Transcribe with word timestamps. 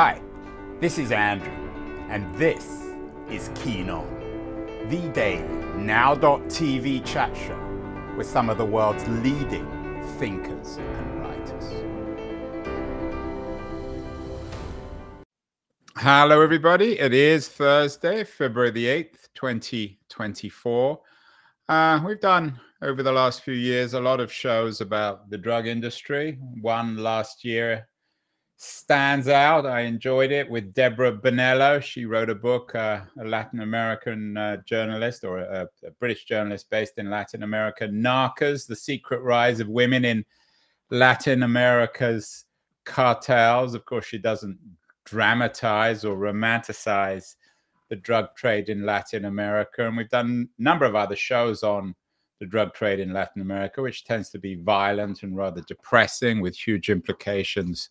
Hi, 0.00 0.22
this 0.78 0.96
is 0.96 1.10
Andrew, 1.10 1.50
and 2.08 2.32
this 2.36 2.84
is 3.28 3.50
Keen 3.56 3.90
On, 3.90 4.06
the 4.88 5.08
daily 5.08 5.42
now.tv 5.76 7.04
chat 7.04 7.36
show 7.36 8.14
with 8.16 8.28
some 8.28 8.48
of 8.48 8.58
the 8.58 8.64
world's 8.64 9.04
leading 9.08 9.66
thinkers 10.20 10.76
and 10.76 11.20
writers. 11.20 11.64
Hello, 15.96 16.42
everybody. 16.42 16.96
It 17.00 17.12
is 17.12 17.48
Thursday, 17.48 18.22
February 18.22 18.70
the 18.70 18.86
8th, 18.86 19.26
2024. 19.34 21.00
Uh, 21.68 22.00
we've 22.06 22.20
done 22.20 22.56
over 22.82 23.02
the 23.02 23.10
last 23.10 23.42
few 23.42 23.54
years 23.54 23.94
a 23.94 24.00
lot 24.00 24.20
of 24.20 24.32
shows 24.32 24.80
about 24.80 25.28
the 25.28 25.38
drug 25.38 25.66
industry. 25.66 26.38
One 26.60 26.98
last 26.98 27.44
year 27.44 27.88
stands 28.58 29.28
out. 29.28 29.66
I 29.66 29.82
enjoyed 29.82 30.32
it 30.32 30.50
with 30.50 30.74
Deborah 30.74 31.16
Bonello. 31.16 31.80
She 31.80 32.06
wrote 32.06 32.28
a 32.28 32.34
book, 32.34 32.74
uh, 32.74 33.02
a 33.20 33.24
Latin 33.24 33.60
American 33.60 34.36
uh, 34.36 34.56
journalist 34.66 35.22
or 35.22 35.38
a, 35.38 35.68
a, 35.86 35.90
British 36.00 36.24
journalist 36.24 36.68
based 36.68 36.98
in 36.98 37.08
Latin 37.08 37.44
America, 37.44 37.86
Narcas, 37.86 38.66
The 38.66 38.74
Secret 38.74 39.22
Rise 39.22 39.60
of 39.60 39.68
Women 39.68 40.04
in 40.04 40.24
Latin 40.90 41.44
America's 41.44 42.46
Cartels. 42.84 43.74
Of 43.74 43.84
course, 43.84 44.06
she 44.06 44.18
doesn't 44.18 44.58
dramatize 45.04 46.04
or 46.04 46.16
romanticize 46.16 47.36
the 47.90 47.96
drug 47.96 48.34
trade 48.34 48.70
in 48.70 48.84
Latin 48.84 49.26
America. 49.26 49.86
And 49.86 49.96
we've 49.96 50.08
done 50.08 50.48
a 50.58 50.62
number 50.62 50.84
of 50.84 50.96
other 50.96 51.16
shows 51.16 51.62
on 51.62 51.94
the 52.40 52.46
drug 52.46 52.74
trade 52.74 52.98
in 52.98 53.12
Latin 53.12 53.40
America, 53.40 53.82
which 53.82 54.04
tends 54.04 54.30
to 54.30 54.38
be 54.40 54.56
violent 54.56 55.22
and 55.22 55.36
rather 55.36 55.60
depressing 55.62 56.40
with 56.40 56.56
huge 56.56 56.90
implications 56.90 57.90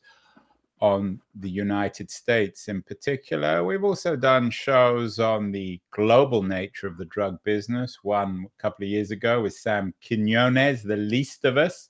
on 0.79 1.19
the 1.35 1.49
United 1.49 2.09
States 2.11 2.67
in 2.67 2.81
particular. 2.83 3.63
We've 3.63 3.83
also 3.83 4.15
done 4.15 4.51
shows 4.51 5.19
on 5.19 5.51
the 5.51 5.79
global 5.91 6.43
nature 6.43 6.87
of 6.87 6.97
the 6.97 7.05
drug 7.05 7.41
business. 7.43 7.99
One 8.03 8.45
a 8.45 8.61
couple 8.61 8.83
of 8.85 8.89
years 8.89 9.11
ago 9.11 9.41
with 9.41 9.53
Sam 9.53 9.93
Quinones, 10.05 10.83
The 10.83 10.97
Least 10.97 11.45
of 11.45 11.57
Us, 11.57 11.89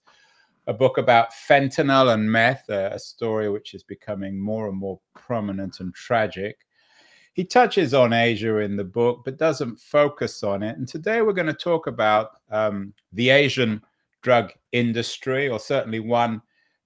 a 0.67 0.73
book 0.73 0.97
about 0.97 1.33
fentanyl 1.33 2.13
and 2.13 2.31
meth, 2.31 2.69
a, 2.69 2.91
a 2.93 2.99
story 2.99 3.49
which 3.49 3.73
is 3.73 3.83
becoming 3.83 4.39
more 4.39 4.69
and 4.69 4.77
more 4.77 4.99
prominent 5.13 5.79
and 5.79 5.93
tragic. 5.93 6.59
He 7.33 7.43
touches 7.43 7.93
on 7.93 8.13
Asia 8.13 8.57
in 8.57 8.75
the 8.75 8.83
book, 8.83 9.21
but 9.23 9.37
doesn't 9.37 9.79
focus 9.79 10.43
on 10.43 10.63
it. 10.63 10.77
And 10.77 10.87
today 10.87 11.21
we're 11.21 11.33
going 11.33 11.47
to 11.47 11.53
talk 11.53 11.87
about 11.87 12.31
um, 12.49 12.93
the 13.13 13.29
Asian 13.29 13.81
drug 14.21 14.51
industry, 14.71 15.47
or 15.47 15.59
certainly 15.59 15.99
one 15.99 16.41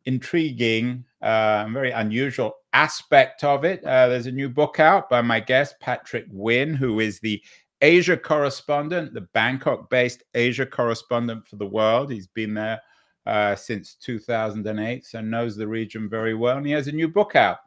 intriguing, 0.05 1.05
uh, 1.21 1.67
very 1.71 1.91
unusual 1.91 2.53
aspect 2.73 3.43
of 3.43 3.63
it. 3.63 3.83
Uh, 3.83 4.07
there's 4.07 4.27
a 4.27 4.31
new 4.31 4.49
book 4.49 4.79
out 4.79 5.09
by 5.09 5.21
my 5.21 5.39
guest, 5.39 5.75
Patrick 5.79 6.25
Winn, 6.29 6.73
who 6.73 6.99
is 6.99 7.19
the 7.19 7.41
Asia 7.81 8.15
correspondent, 8.15 9.13
the 9.13 9.21
Bangkok 9.33 9.89
based 9.89 10.23
Asia 10.35 10.65
correspondent 10.65 11.47
for 11.47 11.55
the 11.55 11.65
world. 11.65 12.11
He's 12.11 12.27
been 12.27 12.53
there 12.53 12.79
uh, 13.25 13.55
since 13.55 13.95
2008, 13.95 15.05
so 15.05 15.21
knows 15.21 15.55
the 15.55 15.67
region 15.67 16.09
very 16.09 16.35
well. 16.35 16.57
And 16.57 16.65
he 16.65 16.71
has 16.73 16.87
a 16.87 16.91
new 16.91 17.07
book 17.07 17.35
out, 17.35 17.57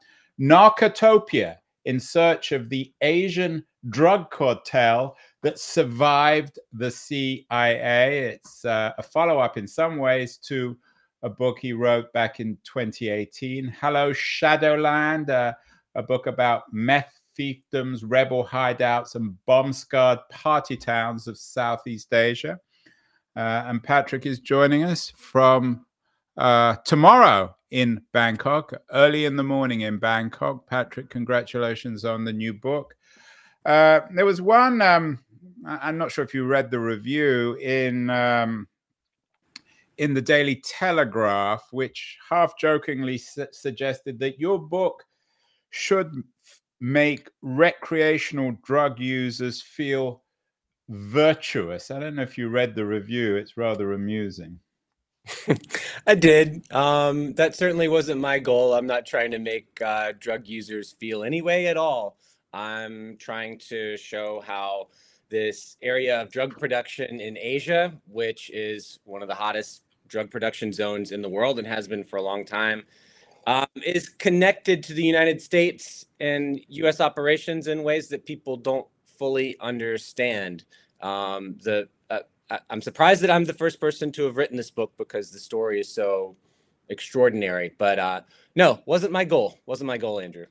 Narcotopia 0.40 1.56
In 1.84 1.98
Search 1.98 2.52
of 2.52 2.68
the 2.68 2.92
Asian 3.00 3.64
Drug 3.90 4.30
Cartel 4.30 5.16
That 5.42 5.58
Survived 5.58 6.58
the 6.72 6.90
CIA. 6.90 8.18
It's 8.20 8.64
uh, 8.64 8.92
a 8.96 9.02
follow 9.02 9.38
up 9.38 9.56
in 9.56 9.66
some 9.66 9.98
ways 9.98 10.38
to 10.38 10.76
a 11.24 11.30
book 11.30 11.58
he 11.58 11.72
wrote 11.72 12.12
back 12.12 12.38
in 12.38 12.56
2018. 12.64 13.74
Hello, 13.80 14.12
Shadowland, 14.12 15.30
uh, 15.30 15.54
a 15.94 16.02
book 16.02 16.26
about 16.26 16.64
meth 16.70 17.18
fiefdoms, 17.36 18.02
rebel 18.04 18.46
hideouts, 18.46 19.14
and 19.14 19.34
bomb 19.46 19.72
scarred 19.72 20.18
party 20.30 20.76
towns 20.76 21.26
of 21.26 21.38
Southeast 21.38 22.12
Asia. 22.12 22.60
Uh, 23.34 23.64
and 23.66 23.82
Patrick 23.82 24.26
is 24.26 24.38
joining 24.38 24.84
us 24.84 25.10
from 25.16 25.86
uh, 26.36 26.76
tomorrow 26.84 27.56
in 27.70 28.02
Bangkok, 28.12 28.74
early 28.92 29.24
in 29.24 29.34
the 29.34 29.42
morning 29.42 29.80
in 29.80 29.98
Bangkok. 29.98 30.68
Patrick, 30.68 31.08
congratulations 31.08 32.04
on 32.04 32.24
the 32.24 32.34
new 32.34 32.52
book. 32.52 32.94
Uh, 33.64 34.00
there 34.14 34.26
was 34.26 34.42
one, 34.42 34.82
um, 34.82 35.18
I'm 35.66 35.96
not 35.96 36.12
sure 36.12 36.22
if 36.22 36.34
you 36.34 36.44
read 36.44 36.70
the 36.70 36.80
review 36.80 37.54
in. 37.54 38.10
Um, 38.10 38.68
in 39.98 40.14
the 40.14 40.22
Daily 40.22 40.56
Telegraph, 40.64 41.66
which 41.70 42.18
half 42.28 42.58
jokingly 42.58 43.18
su- 43.18 43.46
suggested 43.52 44.18
that 44.20 44.38
your 44.38 44.58
book 44.58 45.04
should 45.70 46.22
make 46.80 47.30
recreational 47.42 48.56
drug 48.64 48.98
users 49.00 49.62
feel 49.62 50.22
virtuous. 50.88 51.90
I 51.90 51.98
don't 51.98 52.16
know 52.16 52.22
if 52.22 52.36
you 52.36 52.48
read 52.48 52.74
the 52.74 52.84
review, 52.84 53.36
it's 53.36 53.56
rather 53.56 53.92
amusing. 53.92 54.58
I 56.06 56.14
did. 56.14 56.70
Um, 56.72 57.32
that 57.34 57.56
certainly 57.56 57.88
wasn't 57.88 58.20
my 58.20 58.38
goal. 58.38 58.74
I'm 58.74 58.86
not 58.86 59.06
trying 59.06 59.30
to 59.30 59.38
make 59.38 59.80
uh, 59.80 60.12
drug 60.18 60.46
users 60.46 60.92
feel 60.92 61.24
any 61.24 61.40
way 61.40 61.66
at 61.68 61.76
all. 61.76 62.18
I'm 62.52 63.16
trying 63.18 63.58
to 63.70 63.96
show 63.96 64.42
how 64.46 64.88
this 65.30 65.76
area 65.82 66.20
of 66.20 66.30
drug 66.30 66.58
production 66.58 67.20
in 67.20 67.36
Asia, 67.38 67.92
which 68.06 68.50
is 68.50 68.98
one 69.04 69.22
of 69.22 69.28
the 69.28 69.34
hottest 69.34 69.82
drug 70.06 70.30
production 70.30 70.72
zones 70.72 71.12
in 71.12 71.22
the 71.22 71.28
world 71.28 71.58
and 71.58 71.66
has 71.66 71.88
been 71.88 72.04
for 72.04 72.16
a 72.16 72.22
long 72.22 72.44
time, 72.44 72.84
um, 73.46 73.66
is 73.84 74.08
connected 74.08 74.82
to 74.84 74.94
the 74.94 75.02
United 75.02 75.40
States 75.40 76.06
and 76.20 76.60
U.S. 76.68 77.00
operations 77.00 77.66
in 77.66 77.82
ways 77.82 78.08
that 78.08 78.24
people 78.24 78.56
don't 78.56 78.86
fully 79.18 79.56
understand. 79.60 80.64
Um, 81.00 81.56
the 81.62 81.88
uh, 82.10 82.20
I'm 82.70 82.82
surprised 82.82 83.22
that 83.22 83.30
I'm 83.30 83.44
the 83.44 83.54
first 83.54 83.80
person 83.80 84.12
to 84.12 84.24
have 84.24 84.36
written 84.36 84.56
this 84.56 84.70
book 84.70 84.92
because 84.98 85.30
the 85.30 85.38
story 85.38 85.80
is 85.80 85.92
so 85.92 86.36
extraordinary. 86.88 87.74
But 87.78 87.98
uh, 87.98 88.20
no, 88.54 88.82
wasn't 88.86 89.12
my 89.12 89.24
goal. 89.24 89.58
Wasn't 89.66 89.86
my 89.86 89.98
goal, 89.98 90.20
Andrew. 90.20 90.46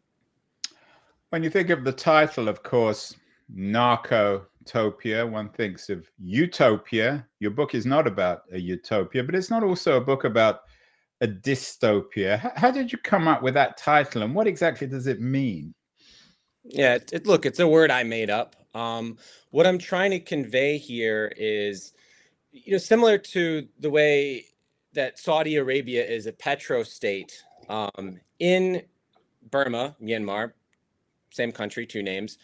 When 1.30 1.44
you 1.44 1.50
think 1.50 1.70
of 1.70 1.84
the 1.84 1.92
title, 1.92 2.48
of 2.48 2.64
course, 2.64 3.16
Narco 3.50 4.46
utopia. 4.64 5.26
One 5.26 5.50
thinks 5.50 5.90
of 5.90 6.10
utopia. 6.18 7.28
Your 7.40 7.52
book 7.52 7.76
is 7.76 7.86
not 7.86 8.08
about 8.08 8.44
a 8.52 8.60
utopia, 8.60 9.24
but 9.24 9.36
it's 9.36 9.50
not 9.50 9.64
also 9.64 9.98
a 9.98 10.02
book 10.02 10.24
about 10.24 10.62
a 11.22 11.28
dystopia. 11.28 12.40
How, 12.40 12.52
how 12.56 12.72
did 12.72 12.92
you 12.92 12.98
come 12.98 13.28
up 13.28 13.44
with 13.44 13.54
that 13.56 13.78
title, 13.78 14.24
and 14.24 14.34
what 14.34 14.48
exactly 14.48 14.88
does 14.88 15.08
it 15.08 15.20
mean? 15.20 15.74
Yeah, 16.64 16.96
it, 16.96 17.12
it, 17.12 17.28
look, 17.28 17.46
it's 17.46 17.60
a 17.60 17.68
word 17.68 17.92
I 17.92 18.04
made 18.04 18.30
up. 18.30 18.56
Um, 18.74 19.18
what 19.52 19.68
I'm 19.68 19.78
trying 19.78 20.12
to 20.12 20.20
convey 20.20 20.78
here 20.78 21.34
is, 21.36 21.94
you 22.52 22.72
know, 22.72 22.78
similar 22.78 23.18
to 23.18 23.68
the 23.80 23.90
way 23.90 24.46
that 24.94 25.20
Saudi 25.20 25.58
Arabia 25.58 26.06
is 26.06 26.26
a 26.26 26.34
petro 26.34 26.84
state 26.84 27.44
um, 27.68 28.20
in 28.40 28.82
Burma, 29.52 29.96
Myanmar, 30.02 30.54
same 31.32 31.52
country, 31.52 31.86
two 31.86 32.02
names 32.02 32.38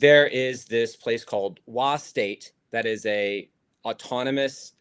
there 0.00 0.26
is 0.26 0.64
this 0.64 0.96
place 0.96 1.24
called 1.24 1.60
Wa 1.66 1.96
State 1.96 2.52
that 2.70 2.86
is 2.86 3.04
a 3.06 3.48
autonomous 3.84 4.72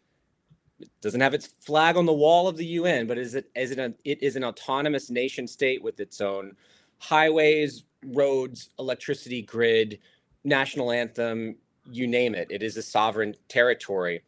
doesn't 1.02 1.20
have 1.20 1.34
its 1.34 1.48
flag 1.48 1.98
on 1.98 2.06
the 2.06 2.14
wall 2.14 2.48
of 2.48 2.56
the 2.56 2.66
UN, 2.66 3.06
but 3.06 3.18
is 3.18 3.36
it 3.36 3.50
is 3.54 3.72
it 3.72 3.80
a, 3.80 3.94
it 4.06 4.24
is 4.24 4.38
an 4.38 4.46
autonomous 4.46 5.10
nation 5.10 5.46
state 5.46 5.84
with 5.84 6.00
its 6.00 6.22
own 6.22 6.56
highways, 7.00 7.84
roads, 8.06 8.70
electricity 8.80 9.42
grid, 9.42 10.00
national 10.46 10.92
anthem, 10.92 11.56
you 11.92 12.08
name 12.08 12.34
it. 12.34 12.48
It 12.50 12.64
is 12.64 12.78
a 12.78 12.82
sovereign 12.82 13.36
territory, 13.50 14.24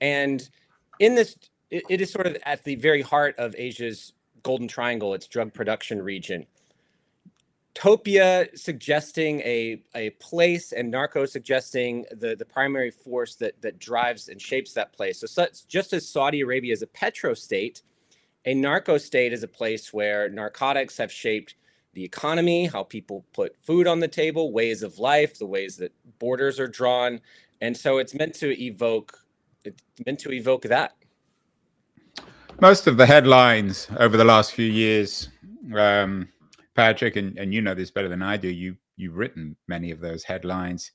and 0.00 0.48
in 1.00 1.16
this, 1.16 1.36
it, 1.70 1.82
it 1.88 2.00
is 2.00 2.12
sort 2.12 2.28
of 2.28 2.36
at 2.44 2.62
the 2.62 2.76
very 2.76 3.02
heart 3.02 3.34
of 3.38 3.56
Asia's 3.58 4.12
Golden 4.44 4.68
Triangle, 4.68 5.14
its 5.14 5.26
drug 5.26 5.52
production 5.52 6.00
region. 6.00 6.46
Topia 7.78 8.48
suggesting 8.58 9.38
a, 9.42 9.80
a 9.94 10.10
place 10.10 10.72
and 10.72 10.90
Narco 10.90 11.24
suggesting 11.26 12.06
the, 12.10 12.34
the 12.34 12.44
primary 12.44 12.90
force 12.90 13.36
that, 13.36 13.62
that 13.62 13.78
drives 13.78 14.28
and 14.28 14.42
shapes 14.42 14.72
that 14.72 14.92
place. 14.92 15.22
So, 15.24 15.46
just 15.68 15.92
as 15.92 16.08
Saudi 16.08 16.40
Arabia 16.40 16.72
is 16.72 16.82
a 16.82 16.88
petro 16.88 17.34
state, 17.34 17.82
a 18.44 18.54
narco 18.54 18.98
state 18.98 19.32
is 19.32 19.44
a 19.44 19.48
place 19.48 19.92
where 19.92 20.28
narcotics 20.28 20.96
have 20.96 21.12
shaped 21.12 21.54
the 21.92 22.02
economy, 22.02 22.66
how 22.66 22.82
people 22.82 23.24
put 23.32 23.56
food 23.60 23.86
on 23.86 24.00
the 24.00 24.08
table, 24.08 24.50
ways 24.50 24.82
of 24.82 24.98
life, 24.98 25.38
the 25.38 25.46
ways 25.46 25.76
that 25.76 25.92
borders 26.18 26.58
are 26.58 26.66
drawn. 26.66 27.20
And 27.60 27.76
so 27.76 27.98
it's 27.98 28.14
meant 28.14 28.34
to 28.36 28.60
evoke 28.60 29.16
it's 29.64 29.82
meant 30.04 30.18
to 30.20 30.32
evoke 30.32 30.62
that. 30.62 30.96
Most 32.60 32.88
of 32.88 32.96
the 32.96 33.06
headlines 33.06 33.86
over 33.98 34.16
the 34.16 34.24
last 34.24 34.52
few 34.52 34.66
years 34.66 35.28
um, 35.76 36.28
Patrick, 36.78 37.16
and, 37.16 37.36
and 37.36 37.52
you 37.52 37.60
know 37.60 37.74
this 37.74 37.90
better 37.90 38.08
than 38.08 38.22
I 38.22 38.36
do, 38.36 38.46
you 38.46 38.76
you've 38.96 39.16
written 39.16 39.56
many 39.66 39.90
of 39.90 39.98
those 39.98 40.22
headlines, 40.22 40.92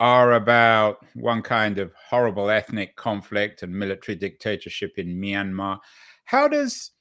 are 0.00 0.32
about 0.32 1.04
one 1.12 1.42
kind 1.42 1.76
of 1.76 1.92
horrible 2.08 2.48
ethnic 2.48 2.96
conflict 2.96 3.62
and 3.62 3.74
military 3.74 4.16
dictatorship 4.16 4.94
in 4.96 5.20
Myanmar. 5.20 5.80
How 6.24 6.48
does 6.48 6.92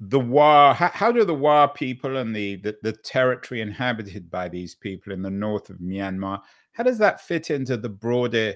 the 0.00 0.18
Wa, 0.18 0.74
how, 0.74 0.88
how, 0.88 1.12
do 1.12 1.24
the 1.24 1.34
Wa 1.34 1.68
people 1.68 2.16
and 2.16 2.34
the, 2.34 2.56
the, 2.56 2.76
the 2.82 2.92
territory 2.92 3.60
inhabited 3.60 4.28
by 4.28 4.48
these 4.48 4.74
people 4.74 5.12
in 5.12 5.22
the 5.22 5.30
north 5.30 5.70
of 5.70 5.76
Myanmar, 5.76 6.40
how 6.72 6.82
does 6.82 6.98
that 6.98 7.20
fit 7.20 7.48
into 7.48 7.76
the 7.76 7.88
broader 7.88 8.54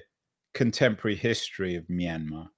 contemporary 0.53 1.15
history 1.15 1.75
of 1.75 1.87
Myanmar? 1.87 2.49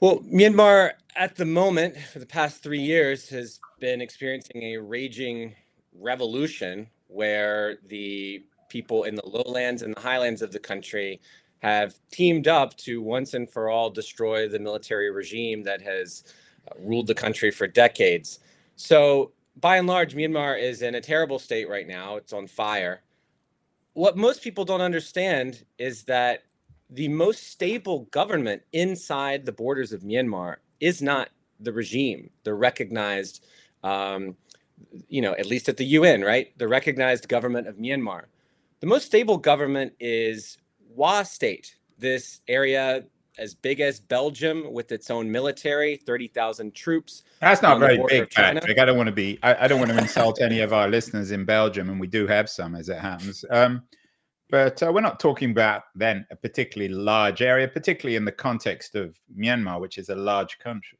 Well, 0.00 0.20
Myanmar 0.20 0.92
at 1.16 1.36
the 1.36 1.44
moment, 1.44 1.96
for 1.96 2.18
the 2.18 2.26
past 2.26 2.62
three 2.62 2.80
years, 2.80 3.28
has 3.30 3.58
been 3.80 4.00
experiencing 4.00 4.62
a 4.62 4.76
raging 4.76 5.54
revolution 5.98 6.86
where 7.08 7.78
the 7.86 8.44
people 8.68 9.04
in 9.04 9.14
the 9.14 9.26
lowlands 9.26 9.82
and 9.82 9.96
the 9.96 10.00
highlands 10.00 10.42
of 10.42 10.52
the 10.52 10.58
country 10.58 11.20
have 11.58 11.94
teamed 12.10 12.46
up 12.46 12.76
to 12.76 13.02
once 13.02 13.34
and 13.34 13.50
for 13.50 13.68
all 13.68 13.90
destroy 13.90 14.48
the 14.48 14.58
military 14.58 15.10
regime 15.10 15.62
that 15.62 15.82
has 15.82 16.24
uh, 16.70 16.74
ruled 16.78 17.06
the 17.06 17.14
country 17.14 17.50
for 17.50 17.66
decades. 17.66 18.38
So, 18.76 19.32
by 19.56 19.76
and 19.76 19.86
large, 19.86 20.14
Myanmar 20.14 20.58
is 20.58 20.80
in 20.80 20.94
a 20.94 21.00
terrible 21.00 21.38
state 21.38 21.68
right 21.68 21.86
now. 21.86 22.16
It's 22.16 22.32
on 22.32 22.46
fire. 22.46 23.02
What 23.92 24.16
most 24.16 24.42
people 24.42 24.64
don't 24.64 24.80
understand 24.80 25.64
is 25.76 26.04
that 26.04 26.44
the 26.88 27.08
most 27.08 27.50
stable 27.50 28.06
government 28.10 28.62
inside 28.72 29.44
the 29.44 29.52
borders 29.52 29.92
of 29.92 30.02
Myanmar 30.02 30.56
is 30.78 31.02
not 31.02 31.28
the 31.58 31.72
regime, 31.72 32.30
the 32.44 32.54
recognized, 32.54 33.44
um, 33.82 34.36
you 35.08 35.22
know, 35.22 35.32
at 35.32 35.46
least 35.46 35.68
at 35.68 35.76
the 35.76 35.84
UN, 35.84 36.22
right? 36.22 36.56
The 36.58 36.68
recognized 36.68 37.28
government 37.28 37.66
of 37.66 37.76
Myanmar. 37.76 38.24
The 38.80 38.86
most 38.86 39.06
stable 39.06 39.36
government 39.36 39.92
is 40.00 40.58
Wa 40.88 41.22
State, 41.22 41.76
this 41.98 42.40
area 42.48 43.04
as 43.38 43.54
big 43.54 43.80
as 43.80 44.00
Belgium 44.00 44.72
with 44.72 44.92
its 44.92 45.10
own 45.10 45.30
military, 45.30 45.96
30,000 45.96 46.74
troops. 46.74 47.22
That's 47.40 47.62
not 47.62 47.78
very 47.78 47.98
big, 48.06 48.30
Patrick. 48.30 48.78
I 48.78 48.84
don't 48.84 48.96
want 48.96 49.06
to 49.06 49.14
be, 49.14 49.38
I, 49.42 49.64
I, 49.64 49.68
don't 49.68 49.78
want 49.78 49.90
to 49.92 49.98
insult 49.98 50.40
any 50.42 50.60
of 50.60 50.72
our 50.72 50.88
listeners 50.88 51.30
in 51.30 51.44
Belgium, 51.44 51.88
and 51.88 51.98
we 51.98 52.06
do 52.06 52.26
have 52.26 52.50
some 52.50 52.74
as 52.74 52.88
it 52.88 52.98
happens. 52.98 53.44
Um, 53.50 53.82
but 54.50 54.82
uh, 54.82 54.90
we're 54.92 55.00
not 55.00 55.20
talking 55.20 55.52
about 55.52 55.84
then 55.94 56.26
a 56.30 56.36
particularly 56.36 56.92
large 56.92 57.40
area, 57.40 57.66
particularly 57.66 58.16
in 58.16 58.24
the 58.24 58.32
context 58.32 58.94
of 58.94 59.18
Myanmar, 59.34 59.80
which 59.80 59.96
is 59.96 60.10
a 60.10 60.14
large 60.14 60.58
country. 60.58 60.98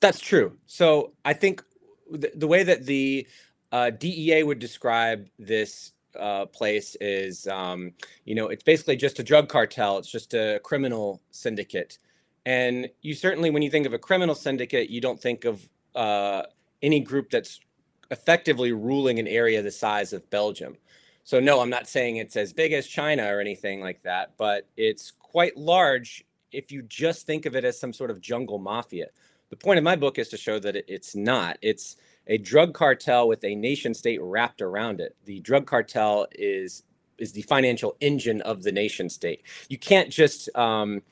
That's 0.00 0.20
true. 0.20 0.56
So 0.66 1.12
I 1.24 1.34
think 1.34 1.62
the, 2.10 2.30
the 2.34 2.46
way 2.46 2.62
that 2.62 2.86
the 2.86 3.26
uh, 3.72 3.90
DEA 3.90 4.42
would 4.42 4.58
describe 4.58 5.28
this 5.38 5.92
uh, 6.18 6.46
place 6.46 6.96
is, 7.00 7.46
um, 7.46 7.92
you 8.24 8.34
know, 8.34 8.48
it's 8.48 8.62
basically 8.62 8.96
just 8.96 9.18
a 9.18 9.22
drug 9.22 9.48
cartel. 9.48 9.98
It's 9.98 10.10
just 10.10 10.34
a 10.34 10.60
criminal 10.64 11.22
syndicate. 11.30 11.98
And 12.46 12.88
you 13.02 13.14
certainly, 13.14 13.50
when 13.50 13.62
you 13.62 13.70
think 13.70 13.86
of 13.86 13.92
a 13.92 13.98
criminal 13.98 14.34
syndicate, 14.34 14.90
you 14.90 15.00
don't 15.00 15.20
think 15.20 15.44
of 15.44 15.68
uh, 15.94 16.42
any 16.82 17.00
group 17.00 17.30
that's 17.30 17.60
effectively 18.10 18.72
ruling 18.72 19.18
an 19.18 19.28
area 19.28 19.62
the 19.62 19.70
size 19.70 20.12
of 20.12 20.28
Belgium. 20.30 20.76
So, 21.22 21.38
no, 21.38 21.60
I'm 21.60 21.70
not 21.70 21.86
saying 21.86 22.16
it's 22.16 22.36
as 22.36 22.52
big 22.52 22.72
as 22.72 22.86
China 22.86 23.24
or 23.24 23.40
anything 23.40 23.80
like 23.80 24.02
that, 24.02 24.32
but 24.36 24.66
it's 24.76 25.12
quite 25.12 25.56
large 25.56 26.24
if 26.50 26.72
you 26.72 26.82
just 26.82 27.26
think 27.26 27.46
of 27.46 27.54
it 27.54 27.64
as 27.64 27.78
some 27.78 27.92
sort 27.92 28.10
of 28.10 28.20
jungle 28.20 28.58
mafia. 28.58 29.06
The 29.50 29.56
point 29.56 29.78
of 29.78 29.84
my 29.84 29.96
book 29.96 30.18
is 30.18 30.28
to 30.28 30.36
show 30.36 30.58
that 30.60 30.76
it's 30.92 31.14
not. 31.14 31.58
It's 31.60 31.96
a 32.26 32.38
drug 32.38 32.72
cartel 32.72 33.28
with 33.28 33.44
a 33.44 33.54
nation 33.54 33.94
state 33.94 34.20
wrapped 34.22 34.62
around 34.62 35.00
it. 35.00 35.16
The 35.24 35.40
drug 35.40 35.66
cartel 35.66 36.26
is 36.32 36.84
is 37.18 37.32
the 37.32 37.42
financial 37.42 37.96
engine 38.00 38.40
of 38.42 38.62
the 38.62 38.72
nation 38.72 39.10
state. 39.10 39.42
You 39.68 39.76
can't 39.76 40.10
just 40.10 40.48
um, 40.56 41.02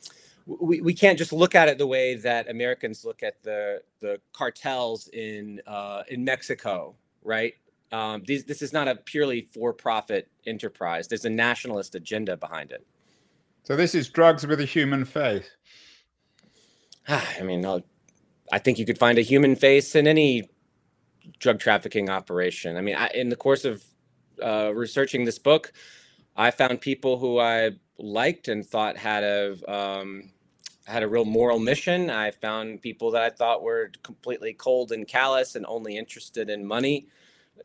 we, 0.47 0.81
we 0.81 0.95
can't 0.95 1.19
just 1.19 1.33
look 1.33 1.55
at 1.55 1.69
it 1.69 1.77
the 1.77 1.87
way 1.87 2.15
that 2.15 2.49
Americans 2.49 3.05
look 3.05 3.23
at 3.23 3.43
the 3.43 3.83
the 4.01 4.21
cartels 4.33 5.09
in 5.09 5.61
uh, 5.67 6.05
in 6.09 6.25
Mexico, 6.25 6.95
right? 7.23 7.55
Um, 7.91 8.23
these, 8.27 8.45
this 8.45 8.61
is 8.63 8.73
not 8.73 8.87
a 8.87 8.97
purely 8.97 9.43
for-profit 9.43 10.29
enterprise. 10.47 11.09
There's 11.09 11.25
a 11.25 11.31
nationalist 11.31 11.95
agenda 11.95 12.37
behind 12.37 12.71
it. 12.71 12.87
So 13.63 13.77
this 13.77 13.95
is 13.95 14.11
drugs 14.11 14.47
with 14.47 14.61
a 14.61 14.67
human 14.67 15.07
face. 15.07 15.49
I 17.09 17.43
mean, 17.43 17.63
I 18.53 18.59
think 18.59 18.79
you 18.79 18.87
could 18.87 18.99
find 18.99 19.19
a 19.19 19.23
human 19.23 19.57
face 19.57 19.95
in 19.95 20.07
any 20.07 20.51
drug 21.39 21.61
trafficking 21.61 22.09
operation. 22.09 22.77
I 22.77 22.81
mean, 22.81 22.97
I, 22.97 23.09
in 23.09 23.29
the 23.29 23.37
course 23.37 23.65
of 23.65 23.85
uh, 24.43 24.73
researching 24.75 25.25
this 25.25 25.39
book, 25.39 25.73
I 26.37 26.51
found 26.51 26.81
people 26.81 27.19
who 27.19 27.39
I 27.39 27.73
liked 27.99 28.49
and 28.49 28.65
thought 28.65 28.97
had 28.97 29.25
a 29.25 29.73
um, 29.73 30.31
had 30.87 31.03
a 31.03 31.09
real 31.09 31.25
moral 31.25 31.59
mission. 31.59 32.09
I 32.09 32.31
found 32.31 32.81
people 32.81 33.11
that 33.11 33.23
I 33.23 33.31
thought 33.31 33.63
were 33.63 33.91
completely 34.03 34.55
cold 34.55 34.93
and 34.93 35.07
callous 35.07 35.55
and 35.55 35.67
only 35.67 35.97
interested 35.97 36.49
in 36.49 36.65
money. 36.65 37.09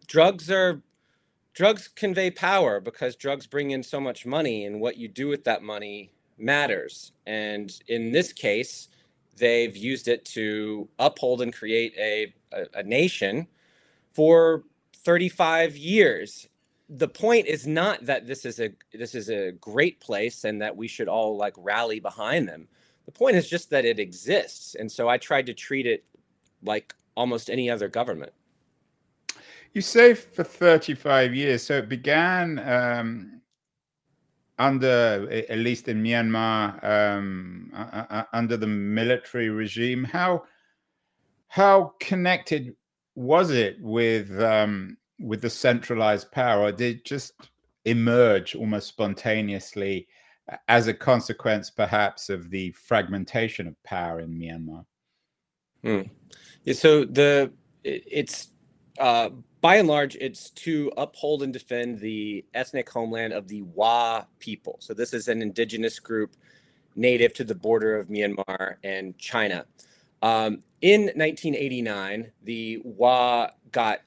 Drugs 0.08 0.52
are 0.52 0.82
drugs 1.54 1.88
convey 1.88 2.32
power 2.32 2.82
because 2.82 3.16
drugs 3.16 3.46
bring 3.48 3.72
in 3.72 3.84
so 3.84 4.00
much 4.02 4.26
money, 4.26 4.66
and 4.66 4.82
what 4.82 4.98
you 4.98 5.08
do 5.08 5.28
with 5.28 5.44
that 5.46 5.64
money 5.64 6.12
matters. 6.38 7.12
And 7.26 7.72
in 7.88 8.12
this 8.12 8.34
case, 8.34 8.90
they've 9.38 9.76
used 9.76 10.08
it 10.08 10.26
to 10.26 10.88
uphold 11.00 11.42
and 11.42 11.54
create 11.54 11.94
a, 11.98 12.34
a, 12.52 12.80
a 12.80 12.84
nation 12.84 13.48
for 14.12 14.64
35 14.98 15.76
years. 15.76 16.48
The 16.90 17.08
point 17.08 17.48
is 17.48 17.66
not 17.66 18.06
that 18.06 18.28
this 18.28 18.46
is 18.46 18.60
a 18.60 18.70
this 18.94 19.16
is 19.16 19.30
a 19.30 19.52
great 19.54 20.00
place 20.00 20.44
and 20.44 20.62
that 20.62 20.76
we 20.76 20.88
should 20.88 21.08
all 21.08 21.38
like 21.38 21.54
rally 21.58 22.00
behind 22.00 22.48
them. 22.48 22.68
The 23.06 23.12
point 23.12 23.36
is 23.36 23.50
just 23.50 23.70
that 23.72 23.86
it 23.86 24.00
exists 24.00 24.76
and 24.76 24.92
so 24.92 25.10
i 25.10 25.18
tried 25.18 25.46
to 25.48 25.54
treat 25.54 25.86
it 25.86 26.06
like 26.64 26.94
almost 27.16 27.50
any 27.50 27.70
other 27.70 27.88
government. 27.88 28.32
You 29.74 29.82
say 29.82 30.14
for 30.14 30.44
35 30.44 31.34
years 31.34 31.64
so 31.64 31.78
it 31.78 31.90
began 31.90 32.60
um, 32.60 33.42
under 34.64 35.28
at 35.50 35.60
least 35.60 35.88
in 35.88 36.02
myanmar 36.04 36.84
um, 36.84 37.72
uh, 37.74 38.24
under 38.34 38.58
the 38.58 38.68
military 38.68 39.50
regime 39.50 40.04
how 40.04 40.44
how 41.48 41.94
connected 42.00 42.76
was 43.16 43.52
it 43.52 43.78
with 43.80 44.42
um, 44.42 44.98
with 45.20 45.42
the 45.42 45.50
centralized 45.50 46.32
power? 46.32 46.72
did 46.72 46.98
it 46.98 47.06
just 47.06 47.34
emerge 47.86 48.56
almost 48.56 48.88
spontaneously 48.88 50.08
as 50.68 50.88
a 50.88 50.94
consequence, 50.94 51.70
perhaps, 51.70 52.30
of 52.30 52.50
the 52.50 52.72
fragmentation 52.72 53.68
of 53.68 53.82
power 53.84 54.20
in 54.20 54.38
Myanmar? 54.38 54.86
Hmm. 55.84 56.10
Yeah, 56.64 56.74
so 56.74 57.06
the 57.06 57.54
it's 57.84 58.48
uh, 59.00 59.30
by 59.62 59.78
and 59.78 59.88
large, 59.88 60.16
it's 60.18 60.50
to 60.52 60.92
uphold 60.98 61.44
and 61.44 61.54
defend 61.54 62.00
the 62.00 62.46
ethnic 62.54 62.90
homeland 62.90 63.34
of 63.34 63.48
the 63.48 63.62
Wa 63.62 64.26
people. 64.40 64.78
So 64.80 64.94
this 64.94 65.14
is 65.14 65.28
an 65.28 65.42
indigenous 65.42 66.00
group 66.00 66.36
native 66.96 67.34
to 67.36 67.44
the 67.44 67.56
border 67.56 67.98
of 67.98 68.08
Myanmar 68.08 68.76
and 68.84 69.18
China. 69.18 69.66
Um, 70.22 70.64
in 70.82 71.04
1989, 71.04 72.32
the 72.44 72.82
Wa 72.84 73.50
got 73.72 74.02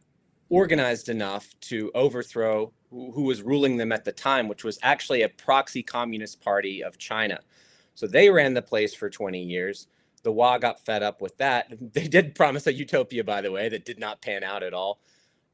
organized 0.48 1.08
enough 1.08 1.54
to 1.60 1.90
overthrow 1.94 2.72
who, 2.90 3.10
who 3.12 3.22
was 3.22 3.42
ruling 3.42 3.76
them 3.76 3.92
at 3.92 4.04
the 4.04 4.12
time, 4.12 4.48
which 4.48 4.62
was 4.62 4.78
actually 4.82 5.22
a 5.22 5.28
proxy 5.28 5.82
communist 5.82 6.40
party 6.40 6.84
of 6.84 6.98
China. 6.98 7.40
So 7.94 8.06
they 8.06 8.30
ran 8.30 8.54
the 8.54 8.62
place 8.62 8.94
for 8.94 9.10
20 9.10 9.42
years. 9.42 9.88
The 10.22 10.32
Wa 10.32 10.58
got 10.58 10.84
fed 10.84 11.02
up 11.02 11.20
with 11.20 11.38
that. 11.38 11.72
They 11.92 12.08
did 12.08 12.34
promise 12.34 12.66
a 12.66 12.72
utopia, 12.72 13.24
by 13.24 13.40
the 13.40 13.52
way, 13.52 13.68
that 13.68 13.84
did 13.84 13.98
not 13.98 14.22
pan 14.22 14.42
out 14.42 14.62
at 14.62 14.74
all. 14.74 15.00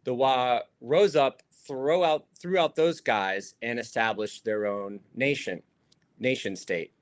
The 0.04 0.14
Wa 0.14 0.60
rose 0.80 1.14
up, 1.14 1.42
throw 1.66 2.02
out, 2.04 2.26
threw 2.40 2.58
out 2.58 2.74
those 2.74 3.00
guys, 3.00 3.54
and 3.62 3.78
established 3.78 4.44
their 4.44 4.66
own 4.66 5.00
nation, 5.14 5.62
nation 6.18 6.56
state. 6.56 6.92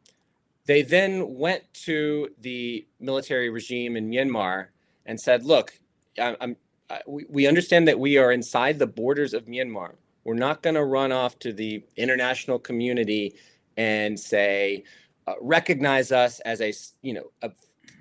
They 0.66 0.82
then 0.82 1.38
went 1.38 1.72
to 1.84 2.28
the 2.40 2.86
military 2.98 3.50
regime 3.50 3.96
in 3.96 4.10
Myanmar 4.10 4.68
and 5.06 5.18
said, 5.18 5.44
"Look, 5.44 5.72
I, 6.18 6.36
I'm, 6.40 6.56
I, 6.90 7.00
we, 7.06 7.24
we 7.28 7.46
understand 7.46 7.88
that 7.88 7.98
we 7.98 8.18
are 8.18 8.32
inside 8.32 8.78
the 8.78 8.86
borders 8.86 9.32
of 9.32 9.46
Myanmar. 9.46 9.94
We're 10.24 10.34
not 10.34 10.62
going 10.62 10.74
to 10.74 10.84
run 10.84 11.12
off 11.12 11.38
to 11.40 11.52
the 11.52 11.84
international 11.96 12.58
community 12.58 13.34
and 13.76 14.18
say, 14.18 14.84
uh, 15.30 15.34
recognize 15.40 16.12
us 16.12 16.40
as 16.40 16.60
a 16.60 16.72
you 17.02 17.14
know 17.14 17.30
a 17.42 17.50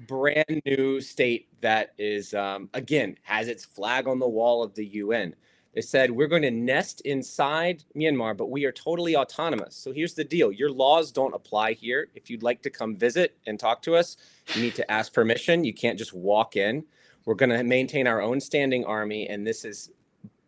brand 0.08 0.62
new 0.66 1.02
state 1.02 1.48
that 1.62 1.94
is 1.98 2.34
um, 2.34 2.70
again 2.74 3.16
has 3.24 3.48
its 3.48 3.66
flag 3.66 4.08
on 4.08 4.20
the 4.20 4.28
wall 4.28 4.64
of 4.64 4.74
the 4.76 4.86
UN." 4.86 5.36
They 5.74 5.82
said, 5.82 6.12
We're 6.12 6.28
going 6.28 6.42
to 6.42 6.52
nest 6.52 7.02
inside 7.02 7.84
Myanmar, 7.96 8.36
but 8.36 8.50
we 8.50 8.66
are 8.66 8.72
totally 8.72 9.16
autonomous. 9.16 9.76
So 9.76 9.92
here's 9.92 10.14
the 10.14 10.24
deal 10.24 10.52
your 10.52 10.72
laws 10.72 11.12
don't 11.12 11.34
apply 11.34 11.74
here. 11.74 12.10
If 12.16 12.30
you'd 12.30 12.44
like 12.44 12.62
to 12.64 12.70
come 12.70 12.96
visit 12.96 13.38
and 13.46 13.60
talk 13.60 13.82
to 13.84 13.96
us, 13.96 14.18
you 14.56 14.62
need 14.62 14.76
to 14.76 14.92
ask 14.92 15.14
permission. 15.14 15.64
You 15.64 15.74
can't 15.74 15.98
just 15.98 16.14
walk 16.14 16.56
in. 16.56 16.84
We're 17.26 17.36
going 17.36 17.52
to 17.52 17.64
maintain 17.64 18.08
our 18.08 18.22
own 18.22 18.42
standing 18.42 18.86
army, 18.86 19.28
and 19.28 19.46
this 19.46 19.64
is 19.64 19.92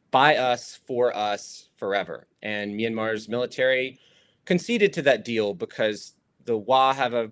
by 0.10 0.38
us, 0.38 0.80
for 0.88 1.16
us, 1.16 1.70
forever. 1.78 2.28
And 2.42 2.74
Myanmar's 2.74 3.30
military 3.30 4.00
conceded 4.46 4.92
to 4.94 5.02
that 5.04 5.24
deal 5.24 5.54
because 5.54 6.14
the 6.46 6.58
Wa 6.58 6.94
have 6.94 7.14
a, 7.14 7.32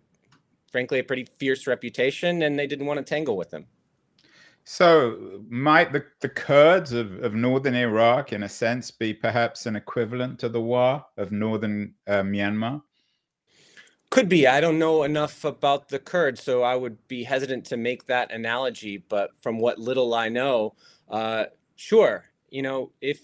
frankly, 0.71 0.99
a 0.99 1.03
pretty 1.03 1.25
fierce 1.25 1.67
reputation, 1.67 2.41
and 2.41 2.57
they 2.57 2.67
didn't 2.67 2.85
want 2.85 2.97
to 2.97 3.03
tangle 3.03 3.37
with 3.37 3.49
them. 3.49 3.65
So, 4.71 5.41
might 5.49 5.93
the, 5.93 6.05
the 6.19 6.29
Kurds 6.29 6.91
of, 6.91 7.23
of 7.23 7.33
northern 7.33 7.73
Iraq, 7.73 8.33
in 8.33 8.43
a 8.43 8.49
sense, 8.49 8.91
be 8.91 9.13
perhaps 9.13 9.65
an 9.65 9.75
equivalent 9.75 10.37
to 10.39 10.49
the 10.49 10.61
Wa 10.61 11.03
of 11.17 11.31
northern 11.31 11.95
uh, 12.07 12.21
Myanmar? 12.21 12.81
Could 14.11 14.29
be. 14.29 14.47
I 14.47 14.59
don't 14.59 14.79
know 14.79 15.03
enough 15.03 15.43
about 15.43 15.89
the 15.89 15.99
Kurds, 15.99 16.43
so 16.43 16.63
I 16.63 16.75
would 16.75 17.07
be 17.07 17.23
hesitant 17.23 17.65
to 17.65 17.77
make 17.77 18.05
that 18.05 18.31
analogy. 18.31 18.97
But 18.97 19.31
from 19.41 19.59
what 19.59 19.79
little 19.79 20.13
I 20.13 20.29
know, 20.29 20.75
uh, 21.09 21.45
sure. 21.75 22.25
You 22.49 22.61
know, 22.61 22.91
if 23.01 23.21